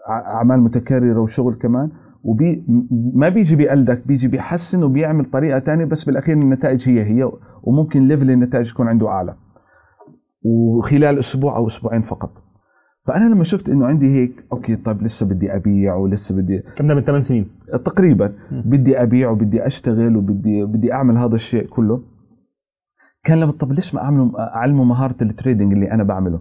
أعمال 0.09 0.61
متكررة 0.61 1.19
وشغل 1.19 1.53
كمان 1.55 1.91
وبي 2.23 2.65
ما 3.13 3.29
بيجي 3.29 3.55
بيقلدك 3.55 4.07
بيجي 4.07 4.27
بيحسن 4.27 4.83
وبيعمل 4.83 5.25
طريقة 5.25 5.59
تانية 5.59 5.85
بس 5.85 6.03
بالأخير 6.03 6.37
النتائج 6.37 6.89
هي 6.89 7.03
هي 7.03 7.31
وممكن 7.63 8.07
level 8.07 8.31
النتائج 8.31 8.71
يكون 8.71 8.87
عنده 8.87 9.07
أعلى. 9.07 9.35
وخلال 10.43 11.19
أسبوع 11.19 11.57
أو 11.57 11.67
أسبوعين 11.67 12.01
فقط. 12.01 12.44
فأنا 13.05 13.33
لما 13.33 13.43
شفت 13.43 13.69
إنه 13.69 13.85
عندي 13.85 14.05
هيك 14.15 14.45
okay 14.51 14.75
طيب 14.75 15.03
لسه 15.03 15.25
بدي 15.25 15.55
أبيع 15.55 15.95
ولسه 15.95 16.35
بدي 16.35 16.57
الكلام 16.57 16.87
ده 16.87 16.95
من 16.95 17.01
8 17.01 17.21
سنين؟ 17.21 17.45
تقريبا 17.85 18.33
بدي 18.51 19.01
أبيع 19.01 19.29
وبدي 19.29 19.65
أشتغل 19.65 20.17
وبدي 20.17 20.65
بدي 20.65 20.93
أعمل 20.93 21.17
هذا 21.17 21.35
الشيء 21.35 21.65
كله. 21.67 22.01
كان 23.23 23.39
لما 23.39 23.51
طب 23.51 23.71
ليش 23.71 23.95
ما 23.95 24.01
اعمله 24.01 24.31
اعلمه 24.39 24.83
مهارة 24.83 25.15
ال 25.21 25.28
trading 25.28 25.73
اللي 25.73 25.91
أنا 25.91 26.03
بعمله؟ 26.03 26.39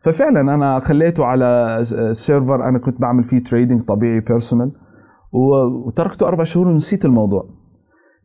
ففعلا 0.00 0.40
أنا 0.40 0.80
خليته 0.80 1.24
على 1.24 1.78
server 2.12 2.68
أنا 2.68 2.78
كنت 2.78 3.00
بعمل 3.00 3.24
فيه 3.24 3.38
trading 3.38 3.82
طبيعي 3.82 4.20
personal 4.20 4.72
وتركته 5.86 6.28
أربع 6.28 6.44
شهور 6.44 6.68
ونسيت 6.68 7.04
الموضوع. 7.04 7.48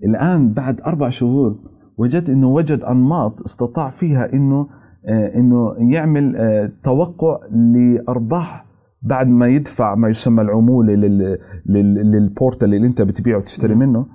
الآن 0.06 0.54
بعد 0.54 0.82
أربع 0.82 1.10
شهور 1.10 1.56
وجدت 1.98 2.30
إنه 2.30 2.48
وجد 2.48 2.80
أنماط 2.80 3.42
استطاع 3.42 3.90
فيها 3.90 4.34
إنه 4.34 4.68
إنه 5.08 5.76
يعمل 5.94 6.36
آه، 6.36 6.72
توقع 6.84 7.38
لأرباح 7.52 8.66
بعد 9.02 9.28
ما 9.28 9.48
يدفع 9.48 9.96
ما 9.96 10.10
يسمى 10.10 10.42
العمولة 10.42 10.94
لل 10.94 11.38
لل- 11.66 12.12
لل 12.12 12.27
portal 12.27 12.74
اللي 12.74 12.88
أنت 12.88 13.02
بتبيعه 13.02 13.38
وتشتري 13.38 13.76
منه 13.76 14.06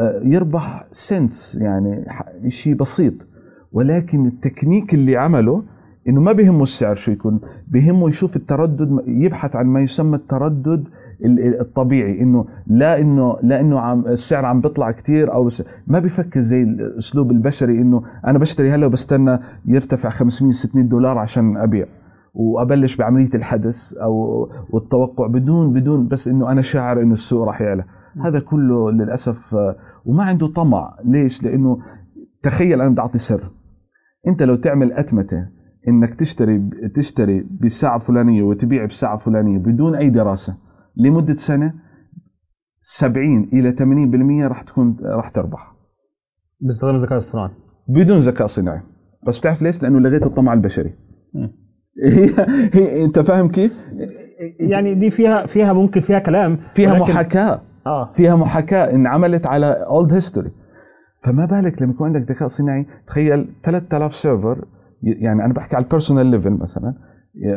آه، 0.00 0.20
يربح 0.24 0.86
cents 0.92 1.58
يعني 1.60 2.04
شيء 2.48 2.74
بسيط. 2.74 3.14
ولكن 3.72 4.26
التكنيك 4.26 4.94
اللي 4.94 5.16
عمله 5.16 5.62
إنه 6.08 6.20
ما 6.20 6.32
بيهمه 6.32 6.62
السعر 6.62 6.94
شو 6.94 7.12
يكون 7.12 7.40
بيهمه 7.68 8.08
يشوف 8.08 8.36
التردد 8.36 9.02
يبحث 9.06 9.56
عن 9.56 9.66
ما 9.66 9.80
يسمى 9.80 10.16
التردد 10.16 10.66
ال- 10.66 10.86
ال- 10.86 10.86
الطبيعي 11.60 12.20
إنه 12.20 12.46
لا 12.66 13.00
إنه 13.00 13.36
لا 13.42 13.60
إنه 13.60 13.80
عم 13.80 14.06
السعر 14.06 14.44
عم 14.44 14.60
بيطلع 14.60 14.90
كتير 14.90 15.32
أو 15.32 15.48
ما 15.86 15.98
بفكر 15.98 16.40
زي 16.40 16.62
الأسلوب 16.62 17.30
البشري 17.30 17.80
إنه 17.80 18.02
أنا 18.26 18.38
بشتري 18.38 18.70
هلأ 18.70 18.86
وبستنى 18.86 19.38
يرتفع 19.66 20.08
500 20.08 20.52
600 20.52 20.84
دولار 20.86 21.18
عشان 21.18 21.56
أبيع 21.56 21.86
وأبلش 22.34 22.96
بعملية 22.96 23.30
الحدث 23.34 23.92
أو 23.92 24.48
والتوقع 24.70 25.26
بدون 25.26 25.72
بدون 25.72 26.08
بس 26.08 26.28
إنه 26.28 26.52
أنا 26.52 26.62
شاعر 26.62 27.02
إنه 27.02 27.12
السوق 27.12 27.46
راح 27.46 27.60
يعلى. 27.60 27.84
هذا 28.24 28.40
كله 28.40 28.90
للأسف 28.90 29.56
وما 30.04 30.24
عنده 30.24 30.46
طمع. 30.46 30.96
ليش؟ 31.04 31.42
لإنه 31.42 31.78
تخيل 32.42 32.80
أنا 32.80 32.90
بدي 32.90 33.00
أعطي 33.00 33.18
سر. 33.18 33.40
أنت 34.26 34.42
لو 34.42 34.56
تعمل 34.56 34.92
أتمتة 34.92 35.48
إنك 35.88 36.14
تشتري 36.14 36.70
تشتري 36.94 37.46
بالساعة 37.50 37.98
فلانية 37.98 38.42
وتبيع 38.42 38.84
بساعة 38.84 39.16
فلانية 39.16 39.58
بدون 39.58 39.94
أي 39.94 40.10
دراسة 40.10 40.56
لمدة 40.96 41.36
سنة 41.36 41.74
70 42.80 43.48
إلى 43.52 43.72
80% 43.72 44.48
راح 44.48 44.62
تكون 44.62 44.96
راح 45.02 45.28
تربح. 45.28 45.74
باستخدام 46.60 46.94
الذكاء 46.94 47.12
الاصطناعي. 47.12 47.50
بدون 47.88 48.18
ذكاء 48.18 48.46
صناعي. 48.46 48.80
بس 49.26 49.40
تعرف 49.40 49.62
ليش؟ 49.62 49.82
لأنه 49.82 50.00
لغيت 50.00 50.26
الطمع 50.26 50.52
البشري. 50.52 50.94
هي, 52.06 52.30
هي 52.72 53.04
أنت 53.04 53.18
فاهم 53.18 53.48
كيف؟ 53.48 53.72
يعني 54.60 54.94
دي 54.94 55.10
فيها 55.10 55.46
فيها 55.46 55.72
ممكن 55.72 56.00
فيها 56.00 56.18
كلام 56.18 56.58
فيها 56.74 56.94
محاكاة. 56.98 57.62
آه. 57.86 58.12
فيها 58.12 58.36
محاكاة. 58.36 58.90
انعملت 58.90 59.46
على 59.46 59.66
old 59.66 60.12
history 60.12 60.50
فما 61.24 61.44
بالك 61.44 61.82
لما 61.82 61.92
يكون 61.92 62.06
عندك 62.06 62.30
ذكاء 62.30 62.48
صناعي؟ 62.48 62.86
تخيل 63.06 63.54
3000 63.62 64.14
server 64.14 64.64
يعني 65.02 65.44
أنا 65.44 65.52
بحكي 65.52 65.76
على 65.76 65.84
ال 65.84 65.89
personal 65.89 66.26
level 66.26 66.52
مثلا. 66.52 66.94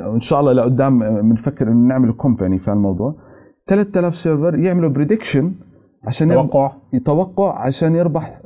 وإن 0.07 0.19
شاء 0.19 0.39
الله 0.39 0.53
لقدام 0.53 1.21
بنفكر 1.29 1.67
إنه 1.67 1.87
نعمل 1.87 2.11
company 2.13 2.57
في 2.57 2.71
الموضوع 2.71 3.15
3000 3.67 4.15
server 4.15 4.55
يعملوا 4.59 4.89
prediction 4.89 5.51
عشان 6.03 6.27
توقع. 6.27 6.71
يتوقع 6.93 7.59
عشان 7.61 7.95
يربح 7.95 8.41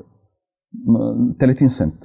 م- 0.88 1.34
30 1.40 1.68
سنت. 1.68 2.04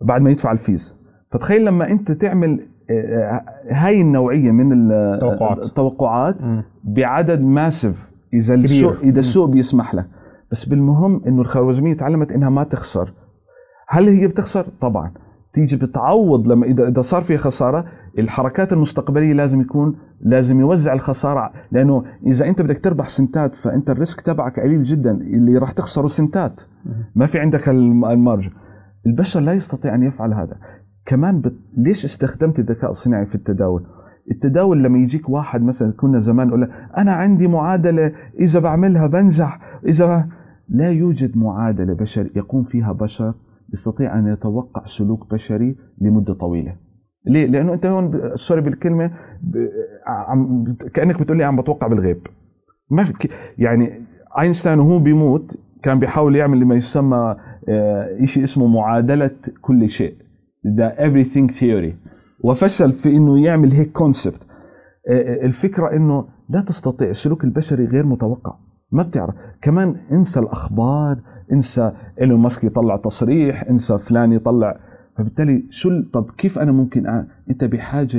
بعد 0.00 0.20
ما 0.22 0.30
يدفع 0.30 0.52
الفيز. 0.52 0.96
فتخيل 1.32 1.64
لما 1.64 1.90
أنت 1.90 2.12
تعمل 2.12 2.66
آه، 2.90 3.44
هاي 3.70 4.00
النوعية 4.00 4.50
من 4.50 4.72
ال- 4.72 5.18
توقعات. 5.20 5.58
التوقعات 5.58 6.40
مم. 6.40 6.64
بعدد 6.84 7.40
ماسف 7.40 8.12
إذا. 8.34 8.54
السوق 8.54 8.96
إذا 9.02 9.20
السوق 9.20 9.48
بيسمح 9.50 9.94
لك 9.94 10.06
بس 10.52 10.64
بالمهم 10.64 11.24
إنه 11.26 11.40
الخوارزمية 11.40 11.94
تعلمت 11.96 12.32
إنها 12.32 12.50
ما 12.50 12.64
تخسر. 12.64 13.12
هل 13.88 14.04
هي 14.04 14.26
بتخسر؟ 14.28 14.66
طبعا. 14.80 15.12
تيجي 15.52 15.76
بتعوض 15.76 16.48
لما 16.48 16.66
اذا 16.66 16.88
إذا 16.88 17.00
صار 17.02 17.22
في 17.22 17.36
خسارة 17.38 17.84
الحركات 18.18 18.72
المستقبلية 18.72 19.32
لازم 19.32 19.60
يكون 19.60 19.94
لازم 20.20 20.60
يوزع 20.60 20.92
الخسارة 20.92 21.52
لأنه 21.72 22.04
إذا 22.26 22.48
أنت 22.48 22.62
بدك 22.62 22.78
تربح 22.78 23.08
سنتات 23.08 23.54
فأنت 23.54 23.90
ال 23.90 23.96
risk 23.96 24.20
تبعك 24.20 24.60
قليل 24.60 24.82
جدا 24.82 25.10
اللي 25.10 25.58
راح 25.58 25.70
تخسره 25.70 26.06
سنتات. 26.06 26.60
ما 27.14 27.26
في 27.26 27.38
عندك 27.38 27.68
ال 27.68 27.80
م- 27.80 28.04
ال 28.04 28.10
margin. 28.10 28.48
البشر 29.06 29.40
لا 29.40 29.52
يستطيع 29.52 29.94
أن 29.94 30.02
يفعل 30.02 30.34
هذا. 30.34 30.56
كمان 31.06 31.40
بت... 31.40 31.54
ليش 31.76 32.04
استخدمت 32.04 32.58
الذكاء 32.58 32.90
الصناعي 32.90 33.26
في 33.26 33.34
التداول؟ 33.34 33.86
التداول 34.30 34.82
لما 34.84 34.98
يجيك 34.98 35.28
واحد 35.28 35.62
مثلا 35.62 35.92
كنا 35.92 36.18
زمان 36.20 36.46
نقول 36.48 36.70
أنا 36.98 37.12
عندي 37.12 37.48
معادلة 37.48 38.12
إذا 38.40 38.60
بعملها 38.60 39.06
بنجح 39.06 39.58
إذا 39.86 40.28
لا 40.68 40.90
يوجد 40.90 41.36
معادلة 41.36 41.94
بشر 41.94 42.30
يقوم 42.36 42.62
فيها 42.64 42.92
بشر 42.92 43.34
يستطيع 43.72 44.18
أن 44.18 44.32
يتوقع 44.32 44.84
سلوك 44.84 45.30
بشري 45.32 45.76
لمدة 46.00 46.34
طويلة. 46.34 46.76
ليه؟ 47.26 47.46
لأنه 47.46 47.72
أنت 47.72 47.86
هون 47.86 48.36
sorry 48.36 48.60
بالكلمة 48.60 49.10
ب... 49.42 49.68
عم... 50.06 50.64
كأنك 50.94 51.20
بتقول 51.20 51.38
لي 51.38 51.44
عم 51.44 51.56
بتوقع 51.56 51.86
بالغيب. 51.86 52.26
ما 52.90 53.04
في 53.04 53.28
يعني 53.58 54.06
أينشتاين 54.40 54.78
وهو 54.80 54.98
بيموت 54.98 55.58
كان 55.82 55.98
بيحاول 55.98 56.36
يعمل 56.36 56.60
لما 56.60 56.74
يسمى 56.74 57.36
آه، 57.68 58.22
شيء 58.24 58.44
اسمه 58.44 58.66
معادلة 58.66 59.30
كل 59.60 59.90
شيء. 59.90 60.14
The 60.78 60.98
everything 60.98 61.54
theory. 61.60 61.92
وفشل 62.44 62.92
في 62.92 63.16
إنه 63.16 63.44
يعمل 63.44 63.72
هيك 63.72 63.92
concept 63.92 64.46
الفكرة 65.44 65.96
إنه 65.96 66.28
لا 66.48 66.60
تستطيع 66.60 67.08
السلوك 67.10 67.44
البشري 67.44 67.84
غير 67.84 68.06
متوقع. 68.06 68.54
ما 68.92 69.02
بتعرف. 69.02 69.34
كمان 69.62 69.96
انسى 70.12 70.40
الأخبار 70.40 71.22
انسى 71.52 71.92
إيلون 72.20 72.40
ماسك 72.40 72.64
يطلع 72.64 72.96
تصريح 72.96 73.64
انسى 73.70 73.98
فلان 73.98 74.32
يطلع. 74.32 74.76
فبالتالي 75.18 75.66
شو 75.70 76.02
طب 76.12 76.30
كيف 76.30 76.58
أنا 76.58 76.72
ممكن 76.72 77.06
أ... 77.06 77.26
أنت 77.50 77.64
بحاجة 77.64 78.16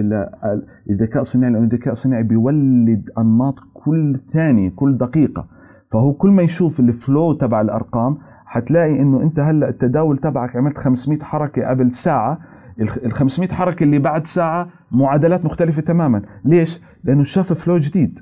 للذكاء 0.87 1.21
الصناعي 1.21 1.53
لأنه 1.53 1.65
الذكاء 1.65 1.91
الصناعي 1.91 2.23
بيولد 2.23 3.09
أنماط 3.17 3.55
كل 3.73 4.15
ثانية 4.27 4.69
كل 4.69 4.97
دقيقة. 4.97 5.47
فهو 5.91 6.13
كل 6.13 6.29
ما 6.29 6.41
يشوف 6.41 6.79
الفلو 6.79 7.33
تبع 7.33 7.61
الأرقام 7.61 8.17
حتلاقي 8.45 9.01
إنه 9.01 9.21
أنت 9.21 9.39
هلأ 9.39 9.69
التداول 9.69 10.17
تبعك 10.17 10.55
عملت 10.55 10.77
500 10.77 11.19
حركة 11.19 11.67
قبل 11.69 11.91
ساعة. 11.91 12.39
ال 12.79 13.11
500 13.11 13.49
حركة 13.49 13.83
اللي 13.83 13.99
بعد 13.99 14.27
ساعة 14.27 14.69
معادلات 14.91 15.45
مختلفة 15.45 15.81
تماما. 15.81 16.21
ليش؟ 16.45 16.81
لأنه 17.03 17.23
شاف 17.23 17.53
فلو 17.53 17.77
جديد. 17.77 18.19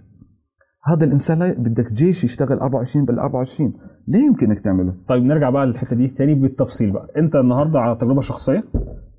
هذا 0.85 1.05
الإنسان 1.05 1.39
لا 1.39 1.53
بدك 1.57 1.93
جيش 1.93 2.23
يشتغل 2.23 2.59
24 2.59 3.05
بال 3.05 3.19
24 3.19 3.73
لا 4.07 4.19
يمكن 4.19 4.45
إنك 4.45 4.59
تعمله؟ 4.59 4.93
طيب 5.07 5.23
نرجع 5.23 5.49
بقى 5.49 5.65
للحتة 5.65 5.95
دي 5.95 6.07
تاني 6.07 6.35
بالتفصيل 6.35 6.91
بقى. 6.91 7.07
أنت 7.17 7.35
النهارده 7.35 7.79
على 7.79 7.95
تجربة 7.95 8.21
شخصية 8.21 8.63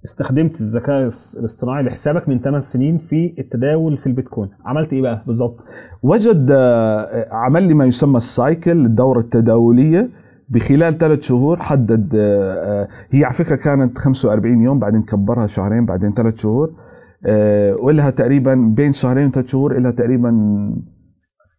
استخدمت 0.05 0.61
الذكاء 0.61 0.99
الاصطناعي 1.38 1.83
لحسابك 1.83 2.29
من 2.29 2.40
8 2.40 2.59
سنين 2.59 2.97
في 2.97 3.35
التداول 3.38 3.97
في 3.97 4.07
البيتكوين. 4.07 4.49
عملت 4.64 4.92
إيه 4.92 5.03
بقى 5.03 5.23
بالظبط؟ 5.27 5.64
وجد 6.03 6.49
آه، 6.51 7.29
عمل 7.35 7.68
لي 7.68 7.75
ما 7.75 7.85
يسمى 7.85 8.16
السايكل 8.16 8.87
الدورة 8.87 9.21
التداولية 9.21 10.11
بخلال 10.49 10.99
ثلاث 10.99 11.21
شهور 11.23 11.57
حدد 11.57 12.14
آه، 12.14 12.83
آه، 12.83 12.88
هي 13.11 13.25
على 13.25 13.35
فكرة 13.35 13.57
كانت 13.57 13.99
45 13.99 14.62
يوم 14.62 14.79
بعدين 14.79 15.03
كبرها 15.03 15.47
شهرين 15.47 15.87
بعدين 15.87 16.12
ثلاث 16.12 16.38
شهور 16.38 16.71
ولها 17.83 18.11
تقريبا 18.11 18.55
بين 18.55 18.92
شهرين 18.92 19.27
وثلاث 19.27 19.47
شهور 19.47 19.79
لها 19.79 19.90
تقريبا 19.90 20.31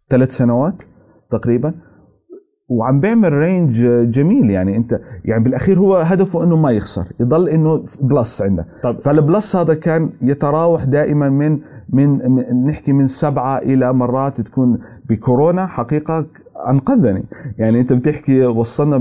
ثلاث 0.10 0.32
سنوات 0.32 0.84
تقريبا. 1.32 1.74
وعم 2.78 3.00
بيعمل 3.00 3.34
range 3.34 3.82
جميل 4.12 4.50
يعني 4.50 4.78
انت 4.78 5.00
يعني 5.26 5.44
بالأخير 5.44 5.80
هو 5.80 5.96
هدفه 5.96 6.44
إنه 6.44 6.56
ما 6.58 6.72
يخسر 6.72 7.04
يضل 7.20 7.50
إنه 7.50 7.84
plus 8.02 8.42
عنده. 8.42 8.66
طب 8.84 9.00
فال 9.02 9.20
plus 9.20 9.56
هذا 9.56 9.74
كان 9.74 10.10
يتراوح 10.22 10.84
دائما 10.84 11.30
من 11.30 11.60
من 11.90 12.10
من- 12.32 12.66
نحكي 12.66 12.92
من 12.94 13.08
سبعة 13.08 13.58
إلى 13.58 13.94
مرات 13.94 14.42
تكون 14.42 14.78
بكورونا. 15.10 15.66
حقيقة 15.68 16.26
أنقذني. 16.70 17.24
يعني 17.58 17.80
أنت 17.80 17.94
بتحكي 17.94 18.46
وصلنا 18.46 18.98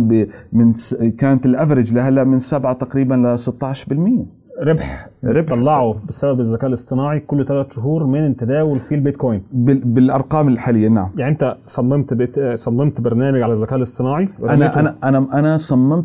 من 0.53 0.73
كانت 1.19 1.47
ال 1.47 1.52
average 1.52 1.93
لهلأ 1.95 2.25
من 2.25 2.39
سبعة 2.39 2.73
تقريبا 2.73 3.15
ل 3.15 3.39
16% 3.39 4.27
ربح. 4.63 5.09
ربح. 5.25 5.51
طلعه 5.51 5.95
بسبب 6.09 6.41
الذكاء 6.41 6.69
الاصطناعي 6.69 7.21
كل 7.21 7.45
ثلاث 7.47 7.67
شهور 7.73 8.07
من 8.07 8.27
التداول 8.27 8.81
في 8.81 8.95
البيتكوين. 8.95 9.43
بال- 9.53 9.85
بالأرقام 9.85 10.49
الحالية 10.49 10.89
نعم. 10.89 11.11
يعني 11.17 11.33
انت 11.33 11.57
صممت 11.67 12.15
بيت... 12.15 12.41
صممت 12.55 13.01
برنامج 13.01 13.43
على 13.43 13.53
الذكاء 13.53 13.77
الاصطناعي؟ 13.77 14.29
أنا. 14.43 14.81
أنا 14.81 14.95
أنا 15.05 15.19
أنا 15.33 15.57
صممت 15.57 16.05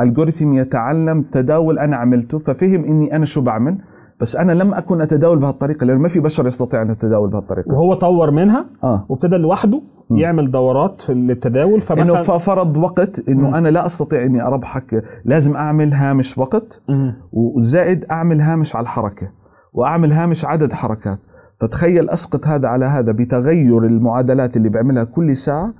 الجوريثم 0.00 0.54
يتعلم 0.54 1.22
تداول 1.22 1.78
أنا 1.78 1.96
عملته 1.96 2.38
ففهم 2.38 2.84
إني 2.84 3.16
أنا 3.16 3.24
شو 3.26 3.40
بعمل 3.40 3.78
بس 4.20 4.36
أنا 4.36 4.52
لم 4.52 4.74
أكن 4.74 5.00
أتداول 5.00 5.38
بهالطريقة 5.38 5.84
لأنه 5.86 6.00
ما 6.00 6.08
في 6.08 6.20
بشر 6.20 6.46
يستطيع 6.46 6.82
أن 6.82 6.90
يتداول 6.90 7.30
بهالطريقة. 7.30 7.72
وهو 7.72 7.94
طور 7.94 8.30
منها 8.30 8.66
آه. 8.84 9.06
وابتدى 9.08 9.36
لوحده 9.36 9.82
يعمل 10.18 10.50
دورات 10.50 11.00
في 11.00 11.12
التداول 11.12 11.72
إنه 11.72 11.80
فمثلا 11.80 12.22
ف- 12.22 12.30
فرض 12.30 12.76
وقت 12.76 13.28
إنه 13.28 13.48
مم. 13.48 13.54
أنا 13.54 13.68
لا 13.68 13.86
أستطيع 13.86 14.24
إني 14.24 14.42
أربحك 14.42 15.04
لازم 15.24 15.56
أعمل 15.56 15.92
هامش 15.92 16.38
وقت 16.38 16.82
مم. 16.88 17.14
وزائد 17.32 18.04
أعمل 18.10 18.40
هامش 18.40 18.76
على 18.76 18.82
الحركة 18.84 19.30
وأعمل 19.72 20.12
هامش 20.12 20.44
عدد 20.44 20.72
حركات 20.72 21.18
فتخيل 21.60 22.10
أسقط 22.10 22.46
هذا 22.46 22.68
على 22.68 22.84
هذا 22.84 23.12
بتغير 23.12 23.78
المعادلات 23.84 24.56
اللي 24.56 24.68
بعملها 24.68 25.04
كل 25.04 25.36
ساعة 25.36 25.74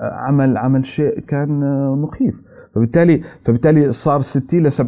آه، 0.00 0.14
عمل 0.14 0.56
عمل 0.56 0.84
شيء 0.86 1.18
كان 1.20 1.62
آه، 1.62 1.94
مخيف 1.94 2.42
فبالتالي 2.74 3.20
فبالتالي 3.42 3.92
صار 3.92 4.20
60 4.20 4.62
ل 4.62 4.72
70% 4.72 4.80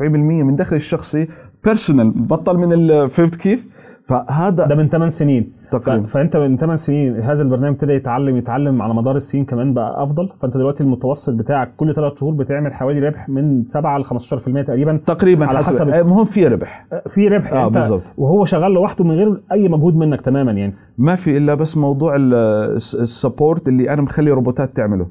من 0.45 0.57
دخل 0.57 0.77
الشخصي 0.77 1.29
بيرسونال 1.65 2.11
بطل 2.11 2.59
من 2.59 3.09
فهمت 3.09 3.37
كيف؟ 3.37 3.69
فهذا 4.09 4.67
ده 4.67 4.75
من 4.75 4.89
8 4.89 5.09
سنين. 5.09 5.53
تقريبا. 5.73 6.07
فانت 6.07 6.37
من 6.37 6.57
8 6.57 6.77
سنين 6.77 7.17
هذا 7.17 7.43
البرنامج 7.43 7.75
ابتدى 7.75 7.93
يتعلم 7.93 8.37
يتعلم 8.37 8.83
على 8.83 8.95
مدار 8.95 9.17
السنين 9.17 9.45
كمان 9.45 9.75
بقى 9.75 10.03
أفضل. 10.03 10.29
فانت 10.29 10.57
دلوقتي 10.57 10.83
المتوسط 10.85 11.35
بتاعك 11.35 11.73
كل 11.77 11.95
ثلاث 11.95 12.13
شهور 12.21 12.35
بتعمل 12.35 12.75
حوالي 12.75 13.01
ربح 13.01 13.29
من 13.29 13.65
7 13.67 13.99
ل 13.99 14.05
15% 14.05 14.63
تقريبا 14.67 15.01
تقريبا 15.07 15.47
على 15.47 15.59
حسب 15.59 15.89
المهم 15.89 16.25
في 16.25 16.47
ربح. 16.47 16.87
في 17.07 17.29
ربح. 17.29 17.53
آه 17.53 17.67
انت 17.67 17.75
بالضبط 17.75 18.03
وهو 18.17 18.45
شغال 18.45 18.73
لوحده 18.73 19.05
من 19.05 19.11
غير 19.11 19.43
أي 19.53 19.69
مجهود 19.69 19.97
منك 19.97 20.21
تماما 20.21 20.53
يعني. 20.53 20.75
ما 20.99 21.15
في 21.15 21.37
إلا 21.37 21.55
بس 21.55 21.77
موضوع 21.77 22.17
ال 22.17 22.36
support 22.36 23.69
اللي 23.69 23.91
أنا 23.91 24.03
مخلي 24.03 24.31
روبوتات 24.31 24.77
تعمله. 24.77 25.07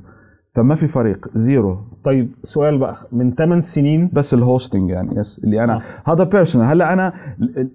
فما 0.56 0.76
في 0.76 0.88
فريق؟ 0.88 1.30
zero. 1.36 1.78
طيب 2.04 2.30
سؤال 2.44 2.78
بقى. 2.78 2.96
من 3.12 3.36
8 3.36 3.60
سنين؟ 3.60 4.10
بس 4.14 4.34
ال 4.34 4.41
hosting 4.41 4.90
يعني 4.90 5.20
yes. 5.20 5.42
اللي 5.44 5.64
أنا 5.64 5.76
آه. 6.08 6.12
هذا 6.12 6.24
personal 6.24 6.68
هلأ 6.68 6.94
أنا 6.94 7.14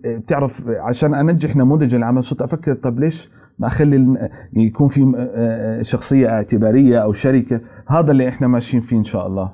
بتعرف 0.04 0.68
عشان 0.68 1.14
أنجح 1.14 1.56
نموذج 1.56 1.94
العمل 1.94 2.24
صرت 2.24 2.42
أفكر 2.42 2.74
طب 2.74 2.98
ليش 3.00 3.28
ما 3.58 3.66
أخلي 3.66 4.30
يكون 4.52 4.88
في 4.88 5.12
آه، 5.16 5.82
شخصية 5.82 6.28
اعتبارية 6.28 6.98
أو 6.98 7.12
شركة؟ 7.12 7.60
هذا 7.86 8.10
اللي 8.12 8.28
إحنا 8.28 8.46
ماشيين 8.46 8.82
فيه 8.82 8.96
إن 8.96 9.04
شاء 9.04 9.26
الله. 9.26 9.50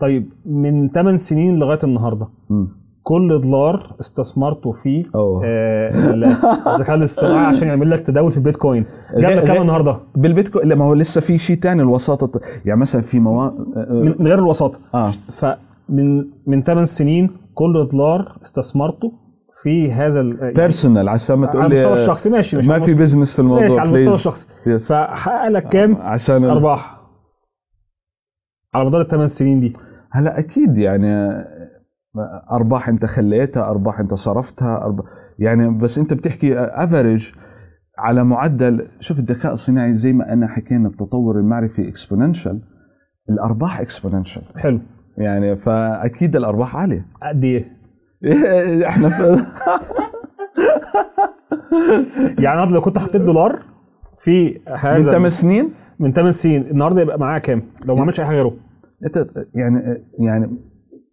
طيب 0.00 0.28
من 0.46 0.88
8 0.90 1.16
سنين 1.16 1.56
لغاية 1.56 1.78
النهارده. 1.84 2.28
مم. 2.50 2.68
كل 3.08 3.40
دولار 3.40 3.96
استثمرته 4.00 4.72
أوه. 5.14 5.42
آه، 5.44 6.10
ال- 6.14 6.24
الذكاء 6.74 6.96
الاصطناعي 6.96 7.46
عشان 7.56 7.68
يعمل 7.68 7.90
لك 7.90 8.00
تداول 8.00 8.30
في 8.30 8.36
البيتكوين. 8.36 8.84
جاب 9.16 9.38
لك 9.38 9.44
كام 9.44 9.62
النهارده؟ 9.62 9.96
بالبيتكوين 10.16 10.68
لا 10.68 10.74
ما 10.74 10.84
هو 10.84 10.94
لسه 10.94 11.20
في 11.20 11.38
شيء 11.38 11.56
ثاني 11.56 11.82
الوساطة. 11.82 12.40
يعني 12.64 12.80
مثلا 12.80 13.02
في 13.02 13.20
موا 13.20 13.50
من 13.90 14.14
من 14.18 14.26
غير 14.26 14.38
الوساطة. 14.38 14.78
آه. 14.94 15.10
فمن 15.32 16.24
من 16.46 16.62
8 16.62 16.84
سنين 16.84 17.30
كل 17.54 17.88
دولار 17.92 18.38
استثمرته 18.42 19.12
في 19.62 19.92
هذا 19.92 20.20
ال- 20.20 20.38
يعني 20.40 20.54
personal 20.54 21.08
عشان 21.08 21.36
ما 21.36 21.46
تقول 21.46 21.62
على 21.62 21.68
المستوى 21.72 21.94
لي 21.94 22.00
الشخصي. 22.02 22.30
ماشي 22.30 22.56
مش 22.56 22.68
ما 22.68 22.78
في 22.80 22.94
business 22.94 23.32
في 23.34 23.38
الموضوع 23.38 23.62
ماشي 23.62 23.80
على 23.80 23.88
المستوى. 23.88 24.14
الشخصي. 24.14 24.78
فحقق 24.78 25.48
لك 25.48 25.68
كام؟ 25.68 25.96
عشان 25.96 26.44
أرباح. 26.44 27.00
على 28.74 28.86
مدار 28.88 29.00
الثمان 29.00 29.26
سنين 29.26 29.60
دي. 29.60 29.72
هلا 30.12 30.38
أكيد 30.38 30.78
يعني 30.78 31.30
أرباح 32.50 32.88
أنت 32.88 33.06
خليتها 33.06 33.70
أرباح 33.70 34.00
أنت 34.00 34.14
صرفتها 34.14 34.76
أرباح 34.76 35.06
يعني 35.38 35.78
بس 35.78 35.98
أنت 35.98 36.14
بتحكي 36.14 36.58
average 36.58 37.32
على 37.98 38.24
معدل 38.24 38.88
شوف 39.00 39.18
الذكاء 39.18 39.52
الصناعي 39.52 39.94
زي 39.94 40.12
ما 40.12 40.32
أنا 40.32 40.48
حكينا 40.48 40.88
التطور 40.88 41.38
المعرفي 41.38 41.88
exponential 41.88 42.62
الأرباح 43.30 43.80
exponential 43.80 44.42
حلو. 44.56 44.80
يعني 45.18 45.56
فأكيد 45.56 46.36
الأرباح 46.36 46.76
عالية. 46.76 47.06
قد 47.22 47.44
إيه؟ 47.44 47.76
إحنا 48.88 49.08
في 49.08 49.36
يعني 52.44 52.62
أنا 52.62 52.70
لو 52.70 52.80
كنت 52.80 52.98
حطيت 52.98 53.22
دولار 53.22 53.62
في 54.14 54.60
من 54.68 54.76
هذا 54.78 55.00
8 55.00 55.28
سنين؟ 55.28 55.70
من 55.98 56.12
8 56.12 56.30
سنين 56.30 56.62
النهارده 56.62 57.00
يبقى 57.00 57.18
معاه 57.18 57.38
كام؟ 57.38 57.62
لو 57.84 57.94
ما 57.94 58.02
عملش 58.02 58.20
أي 58.20 58.26
حاجة 58.26 58.36
غيره. 58.36 58.56
أنت 59.04 59.26
يعني 59.54 60.04
يعني 60.18 60.58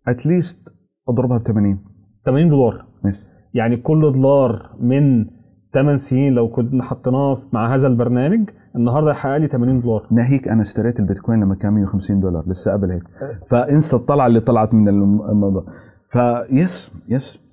at 0.08 0.26
least 0.26 0.74
اضربها 1.10 1.38
ب 1.38 1.44
80 1.48 1.80
80 2.26 2.50
دولار. 2.50 2.86
ماشي. 3.04 3.26
يعني 3.54 3.78
كل 3.78 4.12
دولار 4.12 4.76
من 4.80 5.26
8 5.74 5.96
سنين 5.96 6.34
لو 6.34 6.50
كنا 6.50 6.84
حطيناه 6.84 7.38
مع 7.54 7.74
هذا 7.74 7.88
البرنامج 7.88 8.50
النهارده 8.76 9.12
هيحقق 9.12 9.38
لي 9.38 9.48
80 9.48 9.82
دولار. 9.82 10.08
ناهيك 10.12 10.48
أنا 10.48 10.62
اشتريت 10.62 11.00
البيتكوين 11.00 11.39
لما 11.44 11.56
كان 11.56 11.74
150 11.74 12.20
دولار. 12.20 12.44
لسه 12.48 12.72
قبل 12.74 12.92
هيك. 12.92 13.04
فانسى 13.50 13.96
الطلعة 13.96 14.28
اللي 14.28 14.39
طلعت 14.39 14.74
من 14.74 14.88
الم- 14.89 15.22
الموضوع. 15.22 15.66
فيس 16.10 16.92
يس 17.10 17.44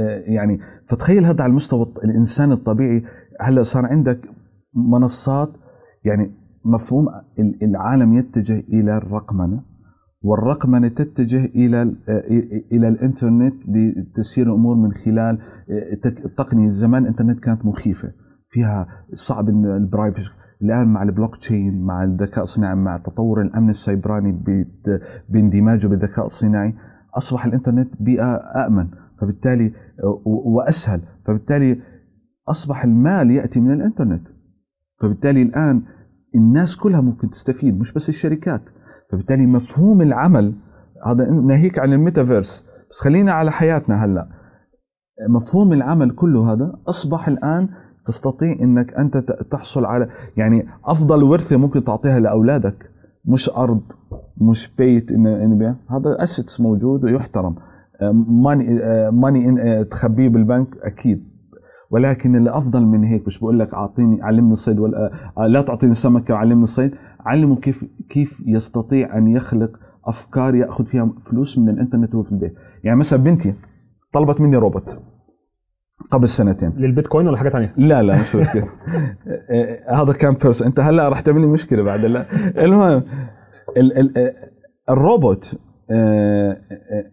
آه، 0.00 0.18
يعني 0.26 0.58
فتخيل 0.88 1.24
هذا 1.24 1.42
على 1.44 1.50
المستوى 1.50 1.92
الإنسان 2.04 2.52
الطبيعي. 2.52 3.02
هلأ 3.40 3.62
صار 3.62 3.86
عندك 3.86 4.20
منصات 4.74 5.48
يعني 6.04 6.30
مفهوم 6.64 7.08
ال- 7.38 7.64
العالم 7.64 8.16
يتجه 8.16 8.60
إلى 8.68 8.96
الرقمنة. 8.96 9.62
والرقمنه 10.24 10.88
تتجه 10.88 11.44
إلى 11.44 11.82
ال- 11.82 11.96
إلى 12.72 12.88
الإنترنت 12.88 13.68
لتسيير 13.68 14.46
الأمور 14.46 14.74
من 14.76 14.92
خلال 14.92 15.38
التقنيه 16.24 16.68
زمان 16.68 17.02
الإنترنت 17.02 17.40
كانت 17.40 17.66
مخيفة. 17.66 18.12
فيها 18.50 18.86
صعب 19.12 19.48
ال 19.48 19.58
privacy 19.58 20.30
الآن 20.62 20.88
مع 20.88 21.02
البلوك 21.02 21.36
تشين 21.36 21.82
مع 21.82 22.04
الذكاء 22.04 22.44
الصناعي 22.44 22.74
مع 22.74 22.98
تطور 22.98 23.42
الأمن 23.42 23.68
السيبراني 23.68 24.44
باندماجه 25.28 25.86
بالذكاء 25.86 26.26
الصناعي 26.26 26.74
أصبح 27.16 27.46
الإنترنت 27.46 27.88
بيئة 28.00 28.34
آمن. 28.66 28.88
فبالتالي 29.20 29.72
وأسهل. 30.26 31.00
فبالتالي 31.26 31.80
أصبح 32.48 32.84
المال 32.84 33.30
يأتي 33.30 33.60
من 33.60 33.72
الإنترنت. 33.72 34.28
فبالتالي 35.00 35.42
الآن 35.42 35.82
الناس 36.34 36.76
كلها 36.76 37.00
ممكن 37.00 37.30
تستفيد 37.30 37.78
مش 37.78 37.92
بس 37.92 38.08
الشركات. 38.08 38.70
فبالتالي 39.14 39.46
مفهوم 39.46 40.02
العمل 40.02 40.54
هذا 41.06 41.30
ناهيك 41.30 41.78
عن 41.78 41.92
الميتافيرس 41.92 42.66
بس 42.90 43.00
خلينا 43.00 43.32
على 43.32 43.52
حياتنا 43.52 44.04
هلأ 44.04 44.28
مفهوم 45.28 45.72
العمل 45.72 46.10
كله 46.10 46.52
هذا 46.52 46.72
أصبح 46.88 47.28
الآن 47.28 47.68
تستطيع 48.06 48.52
إنك 48.52 48.94
أنت 48.94 49.16
تحصل 49.50 49.84
على 49.84 50.08
يعني 50.36 50.66
أفضل 50.84 51.22
ورثة 51.22 51.56
ممكن 51.56 51.84
تعطيها 51.84 52.20
لأولادك 52.20 52.90
مش 53.24 53.50
أرض 53.50 53.82
مش 54.40 54.74
بيت 54.78 55.10
إن. 55.12 55.76
هذا 55.90 56.16
assets 56.22 56.60
موجود 56.60 57.04
ويحترم 57.04 57.54
money 58.28 58.80
money 59.10 59.84
تخبيه 59.84 60.28
بالبنك 60.28 60.68
أكيد 60.82 61.34
ولكن 61.90 62.36
اللي 62.36 62.50
أفضل 62.50 62.86
من 62.86 63.04
هيك 63.04 63.26
مش 63.26 63.38
بقول 63.38 63.58
لك 63.58 63.74
أعطيني 63.74 64.22
علمني 64.22 64.52
الصيد 64.52 64.78
ولا 64.78 65.10
آه، 65.38 65.46
لا 65.46 65.62
تعطيني 65.62 65.94
سمكة 65.94 66.34
وعلمني 66.34 66.62
الصيد 66.62 66.94
علمه 67.24 67.56
كيف 67.56 67.84
كيف 68.10 68.42
يستطيع 68.46 69.18
أن 69.18 69.28
يخلق 69.28 69.70
أفكار 70.06 70.54
يأخذ 70.54 70.86
فيها 70.86 71.14
فلوس 71.30 71.58
من 71.58 71.68
الإنترنت 71.68 72.14
وهو 72.14 72.22
في 72.22 72.32
البيت. 72.32 72.54
يعني 72.84 72.98
مثلا 72.98 73.22
بنتي 73.22 73.54
طلبت 74.12 74.40
مني 74.40 74.56
روبوت 74.56 75.02
قبل 76.10 76.28
سنتين. 76.28 76.72
للبيتكوين 76.76 77.26
ولا 77.26 77.36
حاجة 77.36 77.48
تانية؟ 77.48 77.74
لا 77.76 78.02
لا 78.02 78.14
مش 78.14 78.36
مشكله 78.36 78.64
آه، 79.50 80.02
هذا 80.02 80.12
كان 80.12 80.34
بيرس 80.34 80.62
أنت 80.62 80.80
هلا 80.80 81.08
راح 81.08 81.20
تعمل 81.20 81.40
لي 81.40 81.46
مشكلة 81.46 81.82
بعد 81.82 82.00
لا. 82.00 82.26
المهم 82.64 83.02
ال 83.76 83.98
ال 83.98 84.32
الروبوت 84.90 85.58
آه، 85.90 86.56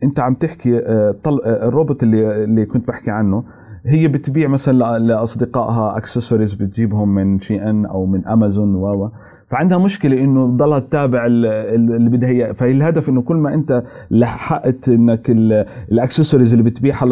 أنت 0.04 0.20
عم 0.20 0.34
تحكي 0.34 0.80
آه، 0.80 1.16
طل 1.24 1.42
آه، 1.46 1.68
الروبوت 1.68 2.04
اللي 2.04 2.44
اللي 2.44 2.66
كنت 2.66 2.88
بحكي 2.88 3.12
عنه 3.12 3.44
هي 3.86 4.08
بتبيع 4.08 4.48
مثلا 4.48 5.00
لأصدقائها 5.00 5.98
اكسسوارز 5.98 6.54
بتجيبهم 6.54 7.16
من 7.16 7.40
Shein 7.40 7.86
أو 7.86 8.06
من 8.06 8.28
أمازون 8.28 8.76
و. 8.76 9.12
فعندها 9.52 9.78
مشكلة 9.78 10.24
إنه 10.24 10.48
تضلها 10.48 10.80
تتابع 10.80 11.26
ال- 11.26 11.46
ال- 11.46 11.96
اللي 11.96 12.10
بدها 12.10 12.30
اياه 12.30 12.52
فالهدف 12.52 13.10
إنه 13.10 13.22
كل 13.22 13.36
ما 13.36 13.54
أنت 13.54 13.84
لحقت 14.12 14.90
إنك 14.90 15.30
ال- 15.30 15.66
الأكسسوارز 15.92 16.52
اللي 16.54 16.64
بتبيعها 16.64 17.06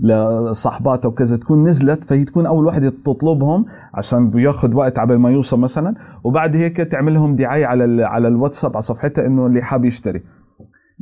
لصاحباتها 0.00 1.08
وكذا 1.08 1.36
تكون 1.36 1.68
نزلت 1.68 2.04
فهي 2.04 2.24
تكون 2.24 2.46
أول 2.46 2.66
وحدة 2.66 2.92
تطلبهم 3.04 3.64
عشان 3.94 4.30
بياخذ 4.30 4.74
وقت 4.74 4.98
عبال 4.98 5.18
ما 5.18 5.30
يوصل 5.30 5.60
مثلا 5.60 5.94
وبعد 6.24 6.56
هيك 6.56 6.76
تعمل 6.76 7.14
لهم 7.14 7.36
دعاية 7.36 7.66
على 7.66 8.04
على 8.04 8.28
الواتساب 8.28 8.70
على 8.72 8.80
صفحتها 8.80 9.26
إنه 9.26 9.46
اللي 9.46 9.62
حاب 9.62 9.84
يشتري. 9.84 10.22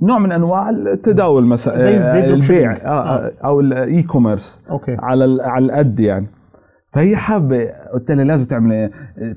نوع 0.02 0.18
من 0.18 0.32
أنواع 0.32 0.70
التداول 0.70 1.46
مثلا 1.46 1.78
زي 1.78 1.96
آه، 1.96 2.18
البيع 2.18 2.40
shipping. 2.40 2.76
آه، 2.84 3.32
أو 3.44 3.60
ال 3.60 4.02
e-commerce 4.02 4.62
على 4.98 5.38
على 5.42 5.64
القد 5.64 6.00
يعني. 6.00 6.26
فهي 6.92 7.16
حابة. 7.16 7.70
قلت 7.94 8.10
لها 8.10 8.24
لازم 8.24 8.44
تعمل 8.44 8.72
إيه؟ 8.72 8.90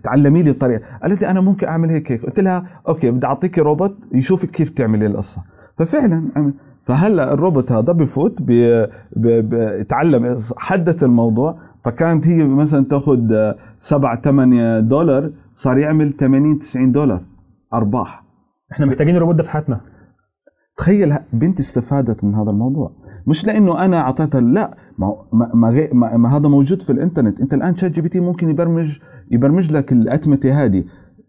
تعلمي 0.03 0.43
لي 0.43 0.49
الطريقة. 0.49 0.81
قالت 1.03 1.21
لي 1.21 1.29
أنا 1.29 1.41
ممكن 1.41 1.67
أعمل 1.67 1.89
هيك 1.89 2.11
هيك. 2.11 2.25
قلت 2.25 2.39
لها 2.39 2.65
okay 2.87 3.11
بدي 3.11 3.25
اعطيكي 3.25 3.61
روبوت 3.61 3.97
يشوفك 4.13 4.51
كيف 4.51 4.69
تعملي 4.69 5.05
القصة. 5.05 5.41
ففعلا 5.77 6.23
عمل. 6.35 6.53
فهلأ 6.83 7.33
الروبوت 7.33 7.71
هذا 7.71 7.93
بفوت 7.93 8.41
بي- 8.41 8.85
بي- 9.15 9.41
بيتعلم 9.41 10.37
حدث 10.57 11.03
الموضوع. 11.03 11.59
فكانت 11.85 12.27
هي 12.27 12.43
مثلا 12.43 12.85
تأخذ 12.85 13.19
7 13.77 14.21
8 14.21 14.79
دولار 14.79 15.31
صار 15.55 15.77
يعمل 15.77 16.13
80 16.17 16.59
90 16.59 16.91
دولار 16.91 17.21
أرباح. 17.73 18.23
إحنا 18.71 18.85
محتاجين 18.85 19.15
الروبوت 19.15 19.35
ده 19.35 19.43
في 19.43 19.51
حياتنا. 19.51 19.81
تخيل 20.77 21.15
بنتي 21.33 21.61
استفادت 21.61 22.23
من 22.23 22.35
هذا 22.35 22.49
الموضوع. 22.51 22.91
مش 23.27 23.47
لأنه 23.47 23.85
أنا 23.85 23.99
اعطيتها 23.99 24.41
لا 24.41 24.77
ما 24.97 25.15
ما, 25.33 25.49
ما, 25.93 26.17
ما, 26.17 26.37
هذا 26.37 26.47
موجود 26.47 26.81
في 26.81 26.91
الإنترنت. 26.91 27.41
أنت 27.41 27.53
الآن 27.53 27.75
ChatGPT 27.75 28.19
ممكن 28.19 28.49
يبرمج 28.49 28.99
يبرمج 29.31 29.71
لك 29.71 29.91
الأتمتة 29.91 30.65
هذه. 30.65 30.83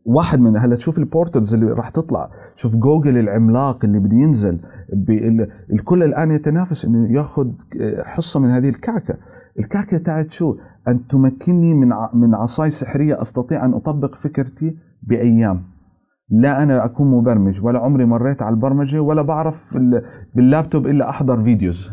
واحد 0.04 0.40
من 0.40 0.56
هلا 0.56 0.76
تشوف 0.76 0.98
ال 0.98 1.05
portals 1.05 1.54
اللي 1.54 1.66
راح 1.72 1.88
تطلع. 1.88 2.30
شوف 2.54 2.76
جوجل 2.76 3.18
العملاق 3.18 3.84
اللي 3.84 3.98
بده 3.98 4.16
ينزل. 4.16 4.58
الكل 5.72 6.02
الآن 6.02 6.30
يتنافس 6.30 6.84
إنه 6.84 7.12
ياخذ 7.12 7.48
حصة 8.02 8.40
من 8.40 8.48
هذه 8.48 8.68
الكعكة. 8.68 9.14
الكعكة 9.58 9.98
تاعت 9.98 10.30
شو؟ 10.30 10.56
أن 10.88 11.06
تمكنني 11.06 11.74
من 11.74 11.92
من 12.14 12.34
عصاي 12.34 12.70
سحرية 12.70 13.22
أستطيع 13.22 13.64
أن 13.64 13.74
أطبق 13.74 14.14
فكرتي 14.14 14.76
بأيام. 15.02 15.62
لا 16.30 16.62
أنا 16.62 16.84
أكون 16.84 17.10
مبرمج 17.10 17.64
ولا 17.64 17.78
عمري 17.78 18.04
مريت 18.04 18.42
على 18.42 18.54
البرمجة 18.54 19.00
ولا 19.00 19.22
بعرف 19.22 19.76
ال- 19.76 20.02
باللابتوب 20.34 20.86
إلا 20.86 21.08
أحضر 21.10 21.42
videos. 21.44 21.90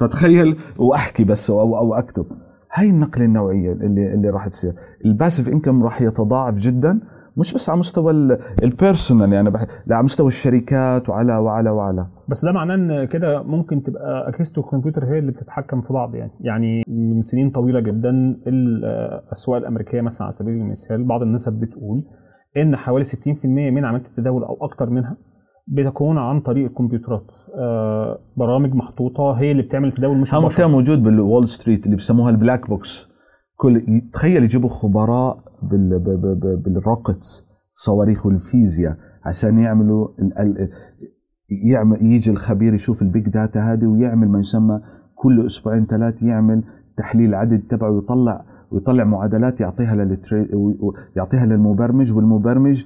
فتخيل 0.00 0.56
وأحكي 0.78 1.24
بس 1.24 1.50
أو 1.50 1.76
أو 1.78 1.94
أكتب. 1.94 2.26
هاي 2.74 2.90
النقلة 2.90 3.24
النوعية 3.24 3.72
اللي 3.72 4.14
اللي 4.14 4.30
راح 4.30 4.48
تصير. 4.48 4.72
ال 5.04 5.10
passive 5.10 5.48
income 5.48 5.82
راح 5.84 6.02
يتضاعف 6.02 6.54
جدا 6.54 7.00
مش 7.36 7.54
بس 7.54 7.70
على 7.70 7.78
مستوى 7.78 8.12
ال 8.62 8.70
personal 8.70 9.32
يعني 9.32 9.50
بح- 9.50 9.66
لا 9.86 9.96
على 9.96 10.04
مستوى 10.04 10.28
الشركات 10.28 11.08
وعلى 11.08 11.36
وعلى 11.36 11.70
وعلى. 11.70 12.06
بس 12.28 12.44
ده 12.44 12.52
معناه 12.52 12.74
إن 12.74 13.04
كده 13.04 13.42
ممكن 13.42 13.82
تبقى 13.82 14.28
اجهزه 14.28 14.52
الكمبيوتر 14.62 15.04
هي 15.04 15.18
اللي 15.18 15.32
بتتحكم 15.32 15.80
في 15.80 15.92
بعض 15.92 16.14
يعني. 16.14 16.32
يعني 16.40 16.82
من 16.88 17.20
سنين 17.22 17.50
طويلة 17.50 17.80
جدا 17.80 18.10
الأسواق 18.46 19.56
الأمريكية 19.56 20.00
مثلا 20.00 20.24
على 20.24 20.32
سبيل 20.32 20.54
المثال 20.54 21.04
بعض 21.04 21.22
النسب 21.22 21.52
بتقول 21.60 22.02
إن 22.56 22.76
حوالي 22.76 23.04
60% 23.04 23.46
من 23.46 23.84
عملية 23.84 24.04
التداول 24.06 24.44
أو 24.44 24.58
أكتر 24.60 24.90
منها 24.90 25.16
بتكون 25.66 26.18
عن 26.18 26.40
طريق 26.40 26.64
الكمبيوترات. 26.66 27.30
آه، 27.58 28.18
برامج 28.36 28.74
محطوطة 28.74 29.32
هي 29.32 29.50
اللي 29.52 29.62
بتعمل 29.62 29.88
التداول 29.88 30.18
مش 30.18 30.34
البشر 30.34 30.58
كان 30.58 30.70
موجود 30.70 31.02
بال 31.02 31.17
Wall 31.17 31.48
Street 31.48 31.84
اللي 31.84 31.96
بيسموها 31.96 32.30
ال 32.30 32.36
black 32.36 32.68
box 32.68 33.08
كل 33.56 34.02
تخيل 34.12 34.44
يجيبوا 34.44 34.68
خبراء 34.68 35.44
بال 35.62 35.98
ب- 35.98 36.04
ب- 36.08 36.40
ب- 36.40 36.62
بال 36.62 36.81
rockets 36.81 37.46
صواريخ 37.72 38.26
والفيزياء 38.26 38.96
عشان 39.24 39.58
يعملوا 39.58 40.08
ال 40.38 40.68
يعمل 41.70 42.06
يجي 42.12 42.30
الخبير 42.30 42.74
يشوف 42.74 43.02
ال 43.02 43.09
big 43.09 43.28
data 43.28 43.60
هذه 43.72 43.86
ويعمل 43.86 44.28
ما 44.28 44.38
يسمى 44.38 44.80
كل 45.14 45.46
أسبوعين 45.46 45.86
ثلاث 45.86 46.22
يعمل 46.22 46.64
تحليل 46.96 47.28
العدد 47.28 47.62
تبعه 47.70 47.90
ويطلع 47.90 48.44
ويطلع 48.72 49.04
معادلات 49.04 49.60
يعطيها 49.60 49.94
للتري 49.96 50.48
يعطيها 51.16 51.46
للمبرمج 51.46 52.12
والمبرمج 52.16 52.84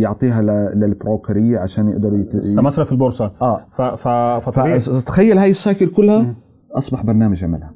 يعطيها 0.00 0.42
ل- 0.42 0.78
لل 0.80 0.94
brokerage 0.94 1.58
عشان 1.58 1.88
يقدروا 1.88 2.18
يت... 2.18 2.36
في 2.84 2.92
البورصة. 2.92 3.32
آه. 3.42 3.66
ف 3.70 3.82
ف 3.82 4.08
فطبيعي 4.44 4.78
فتخيل 4.80 5.38
هاي 5.38 5.50
ال 5.50 5.56
cycle 5.56 5.86
كلها 5.86 6.22
مم. 6.22 6.34
أصبح 6.72 7.04
برنامج 7.06 7.44
عملها 7.44 7.74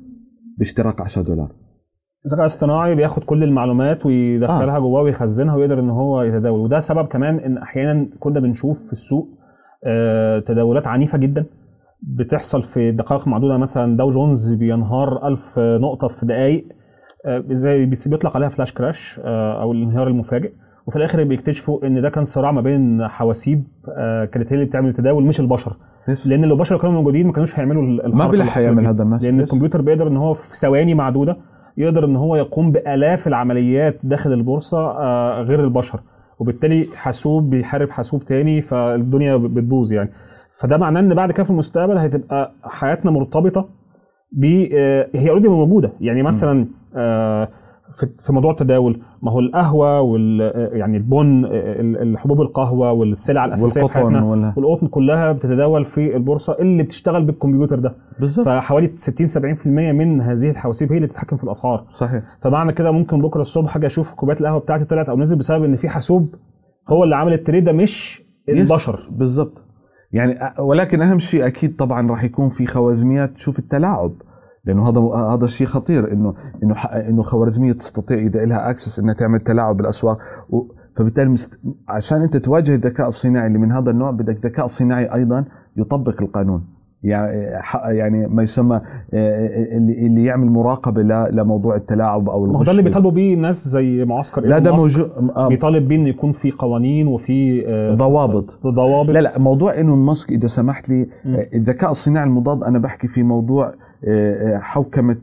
باشتراك 0.59 1.01
10 1.01 1.23
دولار. 1.23 1.49
الذكاء 2.27 2.41
الاصطناعي 2.41 2.95
بياخد 2.95 3.25
كل 3.25 3.45
المعلومات 3.45 4.07
ويدخلها 4.07 4.79
جواه 4.79 5.03
ويخزنها 5.03 5.57
ويقدر 5.57 5.81
إن 5.81 5.91
هو 5.91 6.23
يتداول. 6.23 6.61
وده 6.61 6.79
سبب 6.81 7.07
كمان 7.07 7.39
إن 7.39 7.59
أحيانا 7.59 8.09
كنا 8.21 8.41
بنشوف 8.41 8.87
في 8.87 8.93
السوق 8.93 9.29
آه، 9.87 10.39
تداولات 10.39 10.87
عنيفة 10.87 11.19
جدا. 11.19 11.45
بتحصل 12.03 12.63
في 12.63 12.93
دقائق 12.93 13.29
معدودة 13.29 13.57
مثلا 13.59 13.97
داو 13.97 14.09
جونز 14.09 14.53
بينهار 14.53 15.29
1000 15.29 15.59
نقطة 15.59 16.09
في 16.09 16.27
دقائق 16.27 16.65
آه، 16.69 16.75
زي 17.51 17.85
بيس- 17.85 18.09
بيطلق 18.09 18.37
عليها 18.37 18.49
flash 18.49 18.73
crash 18.73 19.21
آه، 19.25 19.63
أو 19.63 19.73
الانهيار 19.73 20.09
المفاجئ 20.09 20.53
وفي 20.87 20.97
الآخر 20.97 21.25
بيكتشفوا 21.25 21.87
إن 21.87 22.03
ده 22.03 22.11
كان 22.11 22.25
صراع 22.25 22.53
ما 22.53 22.61
بين 22.61 23.09
حواسيب 23.09 23.65
آه، 23.97 24.25
كانت 24.25 24.53
هي 24.53 24.55
اللي 24.55 24.67
بتعمل 24.67 24.89
التداول 24.89 25.25
مش 25.25 25.41
البشر 25.41 25.77
yes. 26.09 26.27
لأن 26.27 26.45
لو 26.45 26.55
البشر 26.55 26.79
كانوا 26.79 26.95
موجودين 26.95 27.27
ما 27.27 27.33
كانوش 27.33 27.59
هيعملوا 27.59 27.83
ال- 27.83 27.97
ما 27.97 28.07
الحركة 28.07 28.25
اللي 28.25 28.31
بيلحق 28.43 28.51
حصلت 28.55 28.65
يعمل 28.67 28.83
دي. 28.83 28.89
هذا 28.89 29.03
الماسك 29.03 29.25
لأن. 29.25 29.41
الكمبيوتر 29.41 29.81
بيقدر 29.83 30.09
إن 30.09 30.17
هو 30.17 30.33
في 30.35 30.57
ثواني 30.57 30.95
معدودة 30.95 31.37
يقدر 31.77 32.05
إن 32.05 32.17
هو 32.17 32.37
يقوم 32.37 32.73
بآلاف 32.73 33.29
العمليات 33.29 33.99
داخل 34.03 34.33
البورصة 34.33 34.79
آه، 34.91 35.43
غير 35.43 35.65
البشر 35.65 36.01
وبالتالي 36.39 36.89
حاسوب 36.95 37.51
بيحارب 37.51 37.91
حاسوب 37.91 38.25
تاني 38.25 38.61
فالدنيا 38.61 39.37
بتبوظ 39.37 39.93
يعني 39.93 40.11
فده 40.61 40.77
معناه 40.77 41.01
إن 41.01 41.15
بعد 41.15 41.33
كده 41.33 41.45
في 41.45 41.51
المستقبل 41.51 41.99
هتبقى 41.99 42.53
حياتنا 42.65 43.11
مرتبطة 43.11 43.69
ب 44.33 44.69
آه، 44.75 45.09
هي 45.15 45.31
already 45.31 45.49
موجودة. 45.49 45.93
يعني 46.01 46.23
مثلا 46.23 46.67
آه، 46.97 47.49
في 48.19 48.33
موضوع 48.33 48.51
التداول 48.51 49.01
ما 49.23 49.33
هو 49.33 49.41
القهوة 49.41 50.01
وال 50.01 50.43
آه، 50.43 50.71
يعني 50.77 50.97
البن 50.97 51.45
ال- 51.45 52.03
الحبوب 52.03 52.41
القهوة 52.41 52.93
والسلع 52.93 53.45
الأساسية 53.45 53.81
في 53.81 53.85
والقطن 53.87 54.01
حياتنا 54.13 54.55
والقطن 54.57 54.87
كلها 54.87 55.33
بتتداول 55.33 55.85
في 55.85 56.17
البورصة 56.17 56.57
اللي 56.61 56.83
بتشتغل 56.83 57.25
بالكمبيوتر 57.25 57.79
ده. 57.79 57.95
بالضبط 58.21 58.47
فحوالي 58.47 58.87
60 58.87 59.27
70% 59.27 59.67
من 59.93 60.21
هذه 60.21 60.51
الحواسيب 60.51 60.91
هي 60.93 60.97
اللي 60.97 61.07
بتتحكم 61.09 61.37
في 61.37 61.45
الأسعار. 61.45 61.85
صحيح. 61.91 62.23
فمعنى 62.41 62.73
كده 62.73 62.91
ممكن 62.91 63.23
بكرة 63.23 63.41
الصبح 63.41 63.77
أجي 63.77 63.87
أشوف 63.87 64.15
كوبايه 64.15 64.37
القهوة 64.41 64.59
بتاعتي 64.61 64.85
طلعت 64.85 65.09
أو 65.09 65.17
نزل 65.19 65.37
بسبب 65.37 65.65
إن 65.65 65.77
في 65.77 65.89
حاسوب 65.89 66.35
هو 66.91 67.05
اللي 67.05 67.17
عامل 67.17 67.33
التريد 67.33 67.65
ده 67.65 67.73
مش 67.73 68.23
البشر. 68.49 69.09
بالضبط 69.11 69.59
يعني 70.13 70.55
ولكن 70.59 71.03
أهم 71.03 71.19
شيء 71.19 71.47
أكيد 71.47 71.77
طبعا 71.77 72.11
راح 72.11 72.25
يكون 72.25 72.49
في 72.49 72.67
خوارزميات 72.67 73.35
تشوف 73.35 73.59
التلاعب 73.59 74.13
لأنه 74.65 74.89
هذا 74.89 75.01
هذا 75.35 75.45
الشيء 75.45 75.67
خطير 75.67 76.13
إنه 76.13 76.35
إنه 76.63 76.75
إنه 76.85 77.23
خوارزمية 77.23 77.73
تستطيع 77.73 78.19
إذا 78.19 78.45
لها 78.45 78.71
اكسس 78.71 78.99
إنها 78.99 79.15
تعمل 79.15 79.41
تلاعب 79.41 79.77
بالأسواق 79.77 80.19
فبالتالي 80.97 81.29
مست... 81.29 81.61
عشان 81.89 82.23
أنت 82.23 82.37
تواجه 82.37 82.75
الذكاء 82.75 83.09
الصناعي 83.09 83.47
اللي 83.47 83.59
من 83.59 83.73
هذا 83.73 83.91
النوع 83.91 84.11
بدك 84.11 84.47
ذكاء 84.47 84.67
صناعي 84.67 85.15
أيضا 85.15 85.45
يطبق 85.77 86.23
القانون. 86.23 86.82
يعني 87.05 87.61
يعني 87.89 88.27
ما 88.27 88.43
يسمى 88.43 88.77
آه، 89.15 89.77
اللي 89.77 90.07
اللي 90.07 90.25
يعمل 90.25 90.47
مراقبة 90.51 91.03
لموضوع 91.31 91.77
التلاعب 91.77 92.29
أو 92.29 92.45
الغش 92.45 92.67
ده 92.67 92.73
اللي 92.73 92.83
بيطالبوا 92.83 93.11
بيه 93.11 93.37
ناس 93.37 93.69
زي 93.69 94.05
معسكر 94.05 94.43
لا 94.47 94.59
ده. 94.59 94.71
موجود 94.71 95.11
آه، 95.37 95.49
بيطالب 95.49 95.89
بيه 95.89 95.97
ان 95.97 96.07
يكون 96.07 96.33
في 96.33 96.51
قوانين 96.51 97.07
وفي 97.07 97.65
آه، 97.69 97.95
ضوابط 97.95 98.59
ضوابط 98.67 99.11
لا 99.11 99.19
لا 99.19 99.39
موضوع 99.39 99.73
إيلون 99.73 99.99
ماسك 99.99 100.33
إذا 100.33 100.47
سمحت 100.47 100.89
لي. 100.89 101.09
آه، 101.27 101.47
الذكاء 101.55 101.91
الصناعي 101.91 102.27
المضاد 102.27 102.63
أنا 102.63 102.79
بحكي 102.79 103.07
في 103.09 103.23
موضوع 103.23 103.67
آه، 103.67 103.71
آه، 103.71 103.75
حوكمة 104.61 105.15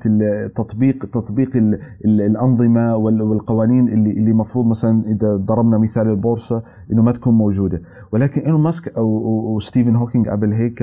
تطبيق 0.56 1.56
ال- 1.56 1.80
الأنظمة 2.06 2.96
وال- 2.96 3.22
والقوانين 3.22 3.88
اللي 3.88 4.12
اللي 4.12 4.32
المفروض 4.32 4.66
مثلا 4.68 5.04
إذا 5.08 5.36
ضربنا 5.36 5.78
مثال 5.78 6.08
البورصة 6.10 6.64
إنه 6.92 7.02
ما 7.04 7.12
تكون 7.12 7.34
موجودة. 7.34 7.82
ولكن 8.12 8.42
إيلون 8.42 8.62
ماسك 8.62 8.98
أو 8.98 9.08
وستيفن 9.56 9.96
هوكينج 9.96 10.30
قبل 10.30 10.52
هيك 10.54 10.82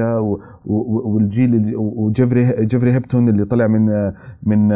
والجيل 0.67 1.73
وجيفري 1.77 2.67
جيفري 2.67 2.93
هيبتون 2.93 3.29
اللي 3.29 3.45
طلع 3.45 3.67
من 3.67 3.87
من 4.47 4.69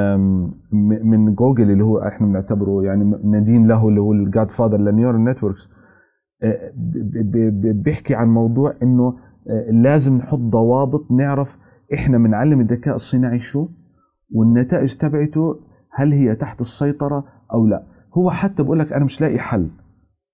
من 1.07 1.35
جوجل 1.35 1.71
اللي 1.71 1.85
هو 1.85 1.99
إحنا 1.99 2.27
بنعتبره 2.27 2.83
يعني 2.85 3.15
ندين 3.25 3.67
له 3.67 3.89
اللي 3.89 4.01
هو 4.01 4.13
ال 4.13 4.51
godfather 4.51 4.79
لل 4.79 4.90
neural 4.90 5.25
networks 5.25 5.71
ب- 6.43 7.83
بيحكي 7.83 8.15
عن 8.15 8.29
موضوع 8.29 8.75
إنه 8.83 9.15
آه، 9.51 9.71
لازم 9.71 10.17
نحط 10.17 10.39
ضوابط 10.39 11.11
نعرف 11.11 11.59
إحنا 11.95 12.19
بنعلم 12.19 12.61
الذكاء 12.61 12.97
الصناعي 12.97 13.41
شو؟ 13.41 13.69
والنتائج 14.35 14.95
تبعته 14.95 15.61
هل 15.93 16.13
هي 16.13 16.35
تحت 16.35 16.61
السيطرة 16.61 17.25
أو 17.53 17.67
لا. 17.67 17.87
هو 18.19 18.31
حتى 18.31 18.63
بقول 18.63 18.79
لك 18.79 18.93
أنا 18.93 19.05
مش 19.05 19.21
لاقي 19.21 19.39
حل. 19.39 19.71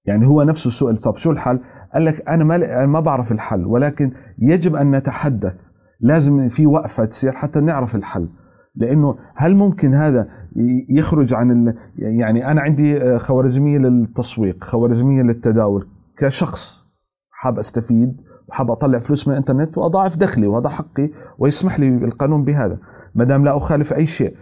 يعني 0.04 0.26
هو 0.26 0.42
نفسه 0.42 0.70
سؤال 0.70 0.96
طب 0.96 1.16
شو 1.16 1.30
الحل؟ 1.30 1.60
قال 1.94 2.04
لك 2.04 2.28
أنا 2.28 2.44
ما 2.44 2.86
ما 2.86 3.00
بعرف 3.00 3.32
الحل 3.32 3.66
ولكن 3.66 4.12
يجب 4.38 4.76
أن 4.76 4.96
نتحدث. 4.96 5.66
لازم 6.00 6.48
في 6.48 6.66
وقفة 6.66 7.04
تصير 7.04 7.32
حتى 7.32 7.60
نعرف 7.60 7.96
الحل. 7.96 8.28
لأنه 8.74 9.16
هل 9.36 9.56
ممكن 9.56 9.94
هذا 9.94 10.28
يخرج 10.88 11.34
عن 11.34 11.50
ال... 11.50 11.74
يعني 11.98 12.50
أنا 12.50 12.60
عندي 12.60 13.18
خوارزمية 13.18 13.78
للتسويق 13.78 14.64
خوارزمية 14.64 15.22
للتداول 15.22 15.86
كشخص 16.18 16.86
حاب 17.30 17.58
أستفيد 17.58 18.16
وحاب 18.48 18.70
أطلع 18.70 18.98
فلوس 18.98 19.28
من 19.28 19.32
الإنترنت 19.34 19.78
وأضاعف 19.78 20.16
دخلي 20.16 20.46
وهذا 20.46 20.68
حقي 20.68 21.10
ويسمح 21.38 21.80
لي 21.80 21.88
القانون 21.88 22.44
بهذا. 22.44 22.78
ما 23.14 23.24
دام 23.24 23.44
لا 23.44 23.56
أخالف 23.56 23.92
أي 23.92 24.06
شيء. 24.06 24.34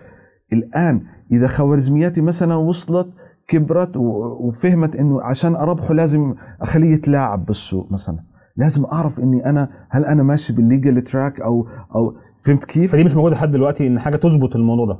الآن 0.52 1.02
إذا 1.32 1.46
خوارزمياتي 1.46 2.20
مثلا 2.20 2.54
وصلت 2.54 3.08
كبرت 3.48 3.96
وفهمت 4.40 4.96
إنه 4.96 5.22
عشان 5.22 5.56
أربحه 5.56 5.94
لازم 5.94 6.34
أخلية 6.60 6.92
يتلاعب 6.92 7.46
بالسوق 7.46 7.92
مثلا. 7.92 8.18
لازم 8.56 8.84
أعرف 8.84 9.20
إني 9.20 9.46
أنا 9.50 9.68
هل 9.90 10.04
أنا 10.04 10.22
ماشي 10.22 10.52
بالليجل 10.52 11.00
تراك 11.00 11.40
أو 11.40 11.66
أو 11.94 12.14
فهمت 12.44 12.64
كيف؟ 12.64 12.92
فدي 12.92 13.04
مش 13.04 13.16
موجودة 13.16 13.34
لحد 13.34 13.50
دلوقتي 13.50 13.86
إن 13.86 13.98
حاجة 13.98 14.16
تظبط 14.16 14.56
الموضوع 14.56 14.86
ده. 14.86 14.98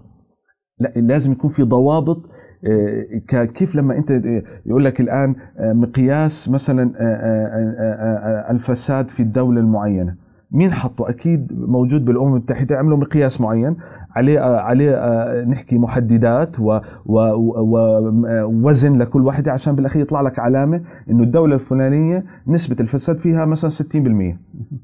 لا 0.79 0.93
لازم 0.97 1.33
يكون 1.33 1.51
في 1.51 1.63
ضوابط 1.63 2.23
كيف 3.55 3.75
لما 3.77 3.97
انت 3.99 4.11
آه، 4.11 4.43
يقول 4.67 4.85
لك 4.85 5.01
الآن 5.01 5.35
آه، 5.59 5.73
مقياس 5.73 6.49
مثلا 6.49 6.83
آه، 6.83 7.03
آه، 7.03 7.75
آه، 7.79 8.49
آه، 8.49 8.53
الفساد 8.53 9.09
في 9.09 9.21
الدولة 9.23 9.61
المعينة. 9.61 10.15
مين 10.53 10.71
حطه؟ 10.73 11.09
أكيد 11.09 11.47
موجود 11.53 12.05
بالأمم 12.05 12.29
المتحدة 12.35 12.77
عملوا 12.79 12.97
مقياس 12.99 13.41
معين. 13.41 13.77
عليه 14.17 14.45
آه، 14.45 14.61
عليه 14.61 14.95
آه، 14.95 15.45
نحكي 15.45 15.79
محددات 15.79 16.57
ووزن 17.07 18.93
لكل 18.99 19.23
واحدة 19.27 19.53
عشان 19.53 19.75
بالأخير 19.75 20.03
يطلع 20.03 20.21
لك 20.21 20.39
علامة 20.39 20.81
إنه 21.11 21.23
الدولة 21.23 21.55
الفلانية 21.55 22.25
نسبة 22.47 22.77
الفساد 22.81 23.19
فيها 23.19 23.45
مثلا 23.45 23.71
60% 23.71 23.97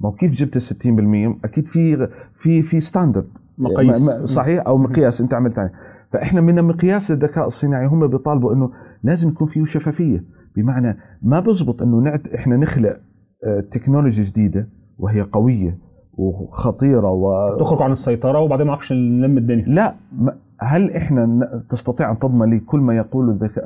ما 0.01 0.09
هو 0.09 0.13
كيف 0.13 0.35
جبت 0.35 0.57
ال 0.57 0.63
60% 0.63 1.39
أكيد 1.45 1.67
في 1.69 2.09
في 2.35 2.63
في 2.63 2.81
ستاندرد 2.81 3.27
مقاييس. 3.59 4.09
م- 4.09 4.23
م- 4.23 4.27
صحيح؟ 4.27 4.67
أو 4.67 4.79
مقياس 4.79 5.21
أنت 5.21 5.35
عملت 5.35 5.59
عليه. 5.59 5.73
فإحنا 6.13 6.41
من 6.41 6.65
مقياس 6.65 7.11
الذكاء 7.11 7.47
الصناعي 7.47 7.87
هم 7.87 8.07
بيطالبوا 8.07 8.53
إنه 8.53 8.71
لازم 9.03 9.29
يكون 9.29 9.47
فيه 9.47 9.65
شفافية. 9.65 10.25
بمعنى 10.57 10.97
ما 11.23 11.41
بزبط 11.41 11.83
إنه 11.83 12.01
نعت 12.01 12.29
إحنا 12.29 12.57
نخلق 12.57 13.01
آه، 13.47 13.61
technology 13.61 14.23
جديدة 14.23 14.69
وهي 14.99 15.21
قوية 15.21 15.79
وخطيرة 16.13 17.11
و 17.11 17.57
تخرج 17.59 17.83
عن 17.83 17.91
السيطرة 17.91 18.41
وبعدين 18.41 18.67
ما 18.67 18.73
نعرفش 18.73 18.93
نلم 18.93 19.39
الدنيا. 19.39 19.65
لا 19.67 19.95
هل 20.61 20.91
إحنا 20.91 21.39
تستطيع 21.71 22.11
أن 22.11 22.19
تضمن 22.19 22.51
لي 22.51 22.59
كل 22.59 22.81
ما 22.81 22.97
يقوله 22.97 23.33
الذكاء 23.33 23.65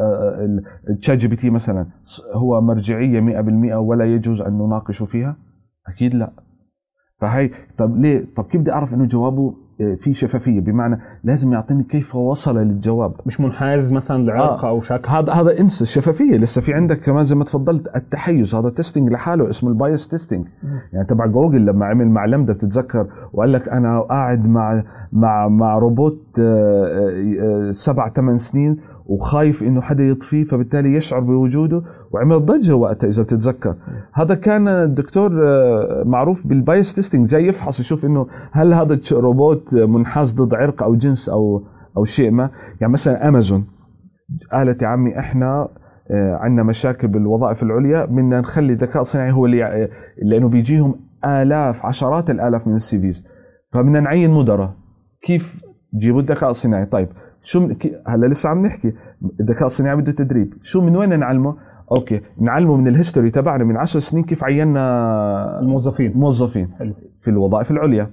ال 0.91 1.19
ChatGPT 1.19 1.51
مثلا 1.51 1.87
هو 2.35 2.61
مرجعية 2.61 3.21
100% 3.21 3.75
ولا 3.75 4.05
يجوز 4.05 4.41
أن 4.41 4.59
نناقش 4.59 5.03
فيها؟ 5.03 5.37
أكيد 5.89 6.15
لا. 6.15 6.33
فهي 7.21 7.51
طب 7.79 7.97
ليه؟ 7.97 8.27
طب 8.37 8.45
كيف 8.45 8.61
بدي 8.61 8.73
أعرف 8.73 8.95
إنه 8.95 9.05
جوابه 9.05 9.55
في 9.99 10.13
شفافية. 10.13 10.61
بمعنى 10.61 10.99
لازم 11.25 11.53
يعطيني 11.53 11.83
كيف 11.83 12.15
وصل 12.15 12.59
للجواب. 12.59 13.13
مش 13.27 13.41
منحاز 13.41 13.93
مثلا 13.93 14.23
لعرق 14.23 14.65
آه. 14.65 14.69
أو 14.69 14.81
شكل. 14.81 15.09
هذا 15.09 15.33
هذا 15.33 15.61
انسى 15.61 15.83
الشفافيه 15.83 16.37
لسه 16.37 16.61
في 16.61 16.75
عندك 16.75 17.01
كمان 17.01 17.25
زي 17.25 17.35
ما 17.35 17.45
تفضلت 17.45 17.97
التحيز. 17.97 18.55
هذا 18.55 18.71
testing 18.71 19.11
لحاله 19.11 19.49
اسمه 19.49 19.71
ال 19.71 19.78
bias 19.78 20.09
testing 20.09 20.47
يعني 20.93 21.07
تبع 21.07 21.27
جوجل 21.27 21.67
لما 21.67 21.87
عمل 21.87 22.09
مع 22.09 22.25
لمدا 22.25 22.53
بتتذكر 22.53 23.07
وقال 23.33 23.53
لك 23.53 23.69
أنا 23.69 24.01
قاعد 24.01 24.49
مع 24.49 24.83
مع 25.13 25.49
مع 25.49 25.79
روبوت 25.79 26.21
آه، 26.39 26.87
آه، 26.87 27.69
آه، 27.69 27.71
سبع 27.71 28.09
ثمان 28.09 28.39
سنين 28.39 28.77
وخايف 29.07 29.63
إنه 29.63 29.81
حدا 29.81 30.05
يطفيه 30.05 30.45
فبالتالي 30.45 30.95
يشعر 30.95 31.21
بوجوده 31.21 31.83
وعمل 32.13 32.45
ضجة 32.47 32.75
وقتها 32.77 33.09
إذا 33.09 33.23
بتتذكر. 33.23 33.77
هذا 34.15 34.35
كان 34.35 34.69
الدكتور 34.69 35.49
آه، 35.49 36.03
معروف 36.07 36.47
بال 36.47 36.63
bias 36.63 36.95
testing 36.95 37.27
جاي 37.29 37.47
يفحص 37.47 37.81
يشوف 37.81 38.05
إنه 38.05 38.27
هل 38.53 38.75
هذا 38.75 38.95
الش- 38.95 39.13
روبوت 39.13 39.75
منحاز 39.75 40.35
ضد 40.35 40.55
عرق 40.55 40.83
أو 40.83 40.95
جنس 40.95 41.29
أو 41.29 41.63
أو 41.97 42.05
شيء 42.05 42.31
ما. 42.31 42.51
يعني 42.81 42.93
مثلا 42.93 43.29
أمازون 43.29 43.65
قالت 44.53 44.83
يا 44.83 44.87
عمي 44.87 45.19
إحنا 45.19 45.69
آه، 46.11 46.35
عندنا 46.35 46.63
مشاكل 46.63 47.09
بالوظائف 47.09 47.63
العليا 47.63 48.05
بدنا 48.05 48.41
نخلي 48.41 48.73
الذكاء 48.73 49.03
الصناعي 49.03 49.33
هو 49.33 49.47
اللي 49.47 49.89
لأنه 50.23 50.49
بيجيهم 50.49 50.95
آلاف 51.25 51.87
عشرات 51.87 52.31
الآلاف 52.31 52.67
من 52.67 52.75
ال 52.75 52.99
CVs. 53.01 53.25
فبدنا 53.73 54.01
نعين 54.01 54.31
مدراء 54.31 54.75
كيف 55.23 55.61
جيبوا 56.01 56.21
الذكاء 56.21 56.51
الصناعي؟ 56.51 56.87
طيب 56.87 57.09
شو 57.45 57.61
من 57.61 57.77
هلا 58.07 58.27
لسه 58.27 58.49
عم 58.49 58.67
نحكي. 58.67 58.93
الذكاء 59.41 59.67
الصناعي 59.67 59.97
بده 59.97 60.13
تدريب. 60.13 60.55
شو 60.63 60.81
من 60.81 60.97
وين 60.97 61.19
نعلمه؟ 61.19 61.57
أوكي 61.93 62.21
نعلمه 62.41 62.77
من 62.77 62.89
ال 62.89 62.94
history 62.94 63.31
تبعنا 63.31 63.65
من 63.65 63.77
عشر 63.77 64.01
سنين 64.01 64.25
كيف 64.25 64.45
عينا 64.45 65.61
الموظفين. 65.61 66.13
موظفين 66.17 66.69
حلو. 66.79 66.95
في 67.21 67.31
الوظائف 67.31 67.71
العليا. 67.71 68.11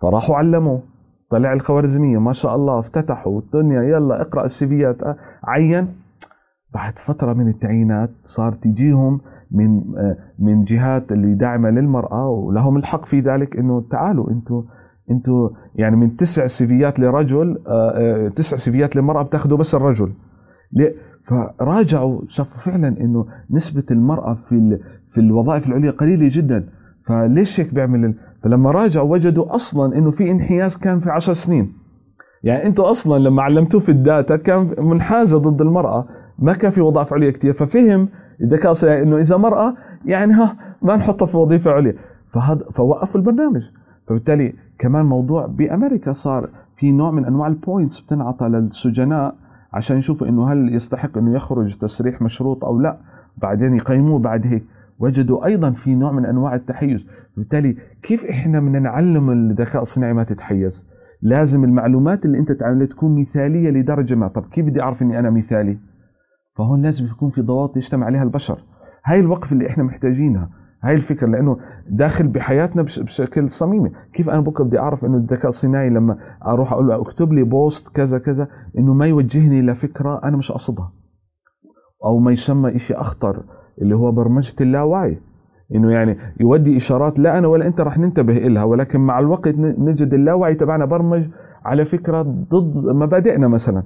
فراحوا 0.00 0.36
علموه. 0.36 0.82
طلع 1.30 1.52
الخوارزمية 1.52 2.18
ما 2.18 2.32
شاء 2.32 2.56
الله 2.56 2.78
افتحوا 2.78 3.40
الدنيا. 3.40 3.82
يلا 3.82 4.20
اقرأ 4.20 4.44
ال 4.44 4.53
CVيات. 4.53 4.96
عين. 5.44 5.88
بعد 6.74 6.98
فترة 6.98 7.32
من 7.32 7.48
التعيينات 7.48 8.10
صار 8.24 8.52
تجيهم 8.52 9.20
من 9.50 9.82
من 10.38 10.62
جهات 10.62 11.12
اللي 11.12 11.34
داعمة 11.34 11.70
للمرأة 11.70 12.28
ولهم 12.28 12.76
الحق 12.76 13.04
في 13.04 13.20
ذلك 13.20 13.56
إنه 13.56 13.84
تعالوا 13.90 14.30
أنتم 14.30 14.64
أنتم 15.10 15.50
يعني 15.74 15.96
من 15.96 16.16
تسع 16.16 16.46
CVيات 16.46 17.00
لرجل 17.00 17.58
تسع 18.36 18.56
سيفيات 18.56 18.96
للمرأة 18.96 19.22
بتاخذوا 19.22 19.58
بس 19.58 19.74
الرجل. 19.74 20.12
فراجعوا 21.22 22.20
شافوا 22.28 22.72
فعلا 22.72 22.88
إنه 22.88 23.26
نسبة 23.50 23.84
المرأة 23.90 24.34
في 24.34 24.78
في 25.08 25.20
الوظائف 25.20 25.68
العليا 25.68 25.90
قليلة 25.90 26.28
جدا. 26.32 26.68
فليش 27.06 27.60
هيك 27.60 27.74
بيعمل 27.74 28.14
فلما 28.44 28.70
راجعوا 28.70 29.12
وجدوا 29.12 29.54
أصلا 29.54 29.98
إنه 29.98 30.10
في 30.10 30.30
انحياز 30.30 30.76
كان 30.76 31.00
في 31.00 31.10
عشر 31.10 31.32
سنين. 31.32 31.72
يعني 32.42 32.66
أنتم 32.66 32.82
أصلا 32.82 33.28
لما 33.28 33.42
علمتوه 33.42 33.80
في 33.80 33.88
الداتا 33.88 34.36
كان 34.36 34.74
منحازة 34.78 35.38
ضد 35.38 35.60
المرأة 35.60 36.08
ما 36.38 36.52
كان 36.52 36.70
في 36.70 36.80
وظائف 36.80 37.12
عليا 37.12 37.30
كثير 37.30 37.52
ففهم 37.52 38.08
الذكاء 38.40 38.72
الصناعي 38.72 39.02
إنه 39.02 39.18
إذا 39.18 39.36
مرأة 39.36 39.74
يعني 40.04 40.32
ها 40.32 40.56
ما 40.82 40.96
نحطها 40.96 41.26
في 41.26 41.36
وظيفة 41.36 41.70
عليا. 41.70 41.94
فهذا 42.28 42.64
فوقفوا 42.70 43.20
البرنامج. 43.20 43.70
فبالتالي 44.08 44.54
كمان 44.82 45.06
موضوع 45.06 45.46
بأمريكا 45.46 46.12
صار 46.12 46.50
في 46.76 46.92
نوع 46.92 47.10
من 47.10 47.24
أنواع 47.24 47.48
البوينتس 47.48 48.00
بتنعطى 48.00 48.48
للسجناء 48.48 49.34
عشان 49.72 49.96
يشوفوا 49.96 50.28
إنه 50.28 50.52
هل 50.52 50.74
يستحق 50.74 51.18
إنه 51.18 51.34
يخرج 51.34 51.76
تسريح 51.76 52.22
مشروط 52.22 52.64
أو 52.64 52.80
لا. 52.80 52.98
بعدين 53.36 53.74
يقيموه 53.74 54.18
بعد 54.18 54.46
هيك. 54.46 54.64
وجدوا 54.98 55.46
أيضا 55.46 55.70
في 55.70 55.94
نوع 55.94 56.12
من 56.12 56.26
أنواع 56.26 56.54
التحيز. 56.54 57.06
بالتالي 57.36 57.76
كيف 58.02 58.26
إحنا 58.26 58.60
بدنا 58.60 58.78
نعلم 58.78 59.30
الذكاء 59.30 59.82
الصناعي 59.82 60.12
ما 60.12 60.24
تتحيز؟ 60.24 60.86
لازم 61.22 61.64
المعلومات 61.64 62.24
اللي 62.24 62.38
أنت 62.38 62.52
تعملها 62.52 62.86
تكون 62.86 63.20
مثالية 63.20 63.70
لدرجة 63.70 64.14
ما. 64.14 64.28
طب 64.28 64.46
كيف 64.46 64.66
بدي 64.66 64.82
أعرف 64.82 65.02
إني 65.02 65.18
أنا 65.18 65.30
مثالي؟ 65.30 65.78
فهون 66.56 66.82
لازم 66.82 67.06
يكون 67.06 67.30
في 67.30 67.42
ضوابط 67.42 67.76
يجتمع 67.76 68.06
عليها 68.06 68.22
البشر. 68.22 68.58
هاي 69.04 69.20
الوقف 69.20 69.52
اللي 69.52 69.68
إحنا 69.68 69.84
محتاجينها. 69.84 70.61
هاي 70.84 70.94
الفكرة 70.94 71.26
لأنه 71.26 71.56
داخل 71.88 72.28
بحياتنا 72.28 72.82
بشكل 72.82 73.50
صميمي. 73.50 73.90
كيف 74.12 74.30
أنا 74.30 74.40
بكرة 74.40 74.64
بدي 74.64 74.78
أعرف 74.78 75.04
إنه 75.04 75.16
الذكاء 75.16 75.48
الصناعي 75.48 75.90
لما 75.90 76.18
أروح 76.46 76.72
أقول 76.72 76.88
له 76.88 77.00
اكتب 77.00 77.32
لي 77.32 77.42
بوست 77.42 77.88
كذا 77.88 78.18
كذا 78.18 78.48
إنه 78.78 78.94
ما 78.94 79.06
يوجهني 79.06 79.62
لفكرة 79.62 80.20
أنا 80.24 80.36
مش 80.36 80.52
قصدها. 80.52 80.92
أو 82.04 82.18
ما 82.18 82.32
يسمى 82.32 82.78
شيء 82.78 83.00
أخطر 83.00 83.44
اللي 83.82 83.96
هو 83.96 84.12
برمجة 84.12 84.54
اللاوعي. 84.60 85.20
إنه 85.74 85.92
يعني 85.92 86.18
يودي 86.40 86.76
إشارات 86.76 87.18
لا 87.18 87.38
أنا 87.38 87.48
ولا 87.48 87.66
أنت 87.66 87.80
رح 87.80 87.98
ننتبه 87.98 88.34
لها 88.34 88.64
ولكن 88.64 89.00
مع 89.00 89.18
الوقت 89.18 89.54
نجد 89.58 90.14
اللاوعي 90.14 90.54
تبعنا 90.54 90.84
برمج 90.84 91.28
على 91.64 91.84
فكرة 91.84 92.22
ضد 92.22 92.76
مبادئنا 92.76 93.48
مثلا. 93.48 93.82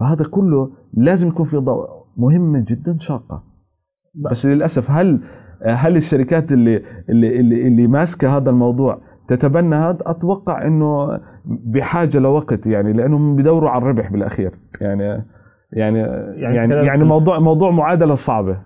فهذا 0.00 0.24
كله 0.30 0.70
لازم 0.94 1.28
يكون 1.28 1.46
في 1.46 1.56
ضوء 1.56 1.86
مهمه 2.16 2.64
جدا 2.68 2.96
شاقه 2.98 3.42
بس 4.14 4.46
للأسف 4.46 4.90
هل 4.90 5.20
هل 5.66 5.96
الشركات 5.96 6.52
اللي 6.52 6.82
اللي 7.08 7.40
اللي, 7.40 7.66
اللي 7.66 7.86
ماسكة 7.86 8.36
هذا 8.36 8.50
الموضوع 8.50 9.00
تتبنى 9.28 9.74
هذا؟ 9.74 9.98
أتوقع 10.00 10.66
إنه 10.66 11.20
بحاجة 11.44 12.18
لوقت 12.18 12.66
يعني 12.66 12.92
لانهم 12.92 13.36
بيدوروا 13.36 13.70
على 13.70 13.82
الربح 13.82 14.12
بالأخير. 14.12 14.52
يعني 14.80 15.24
يعني 15.72 15.98
يعني 15.98 16.56
يعني, 16.56 16.74
يعني 16.74 17.04
موضوع 17.04 17.38
موضوع 17.38 17.70
معادلة 17.70 18.14
صعبة. 18.14 18.56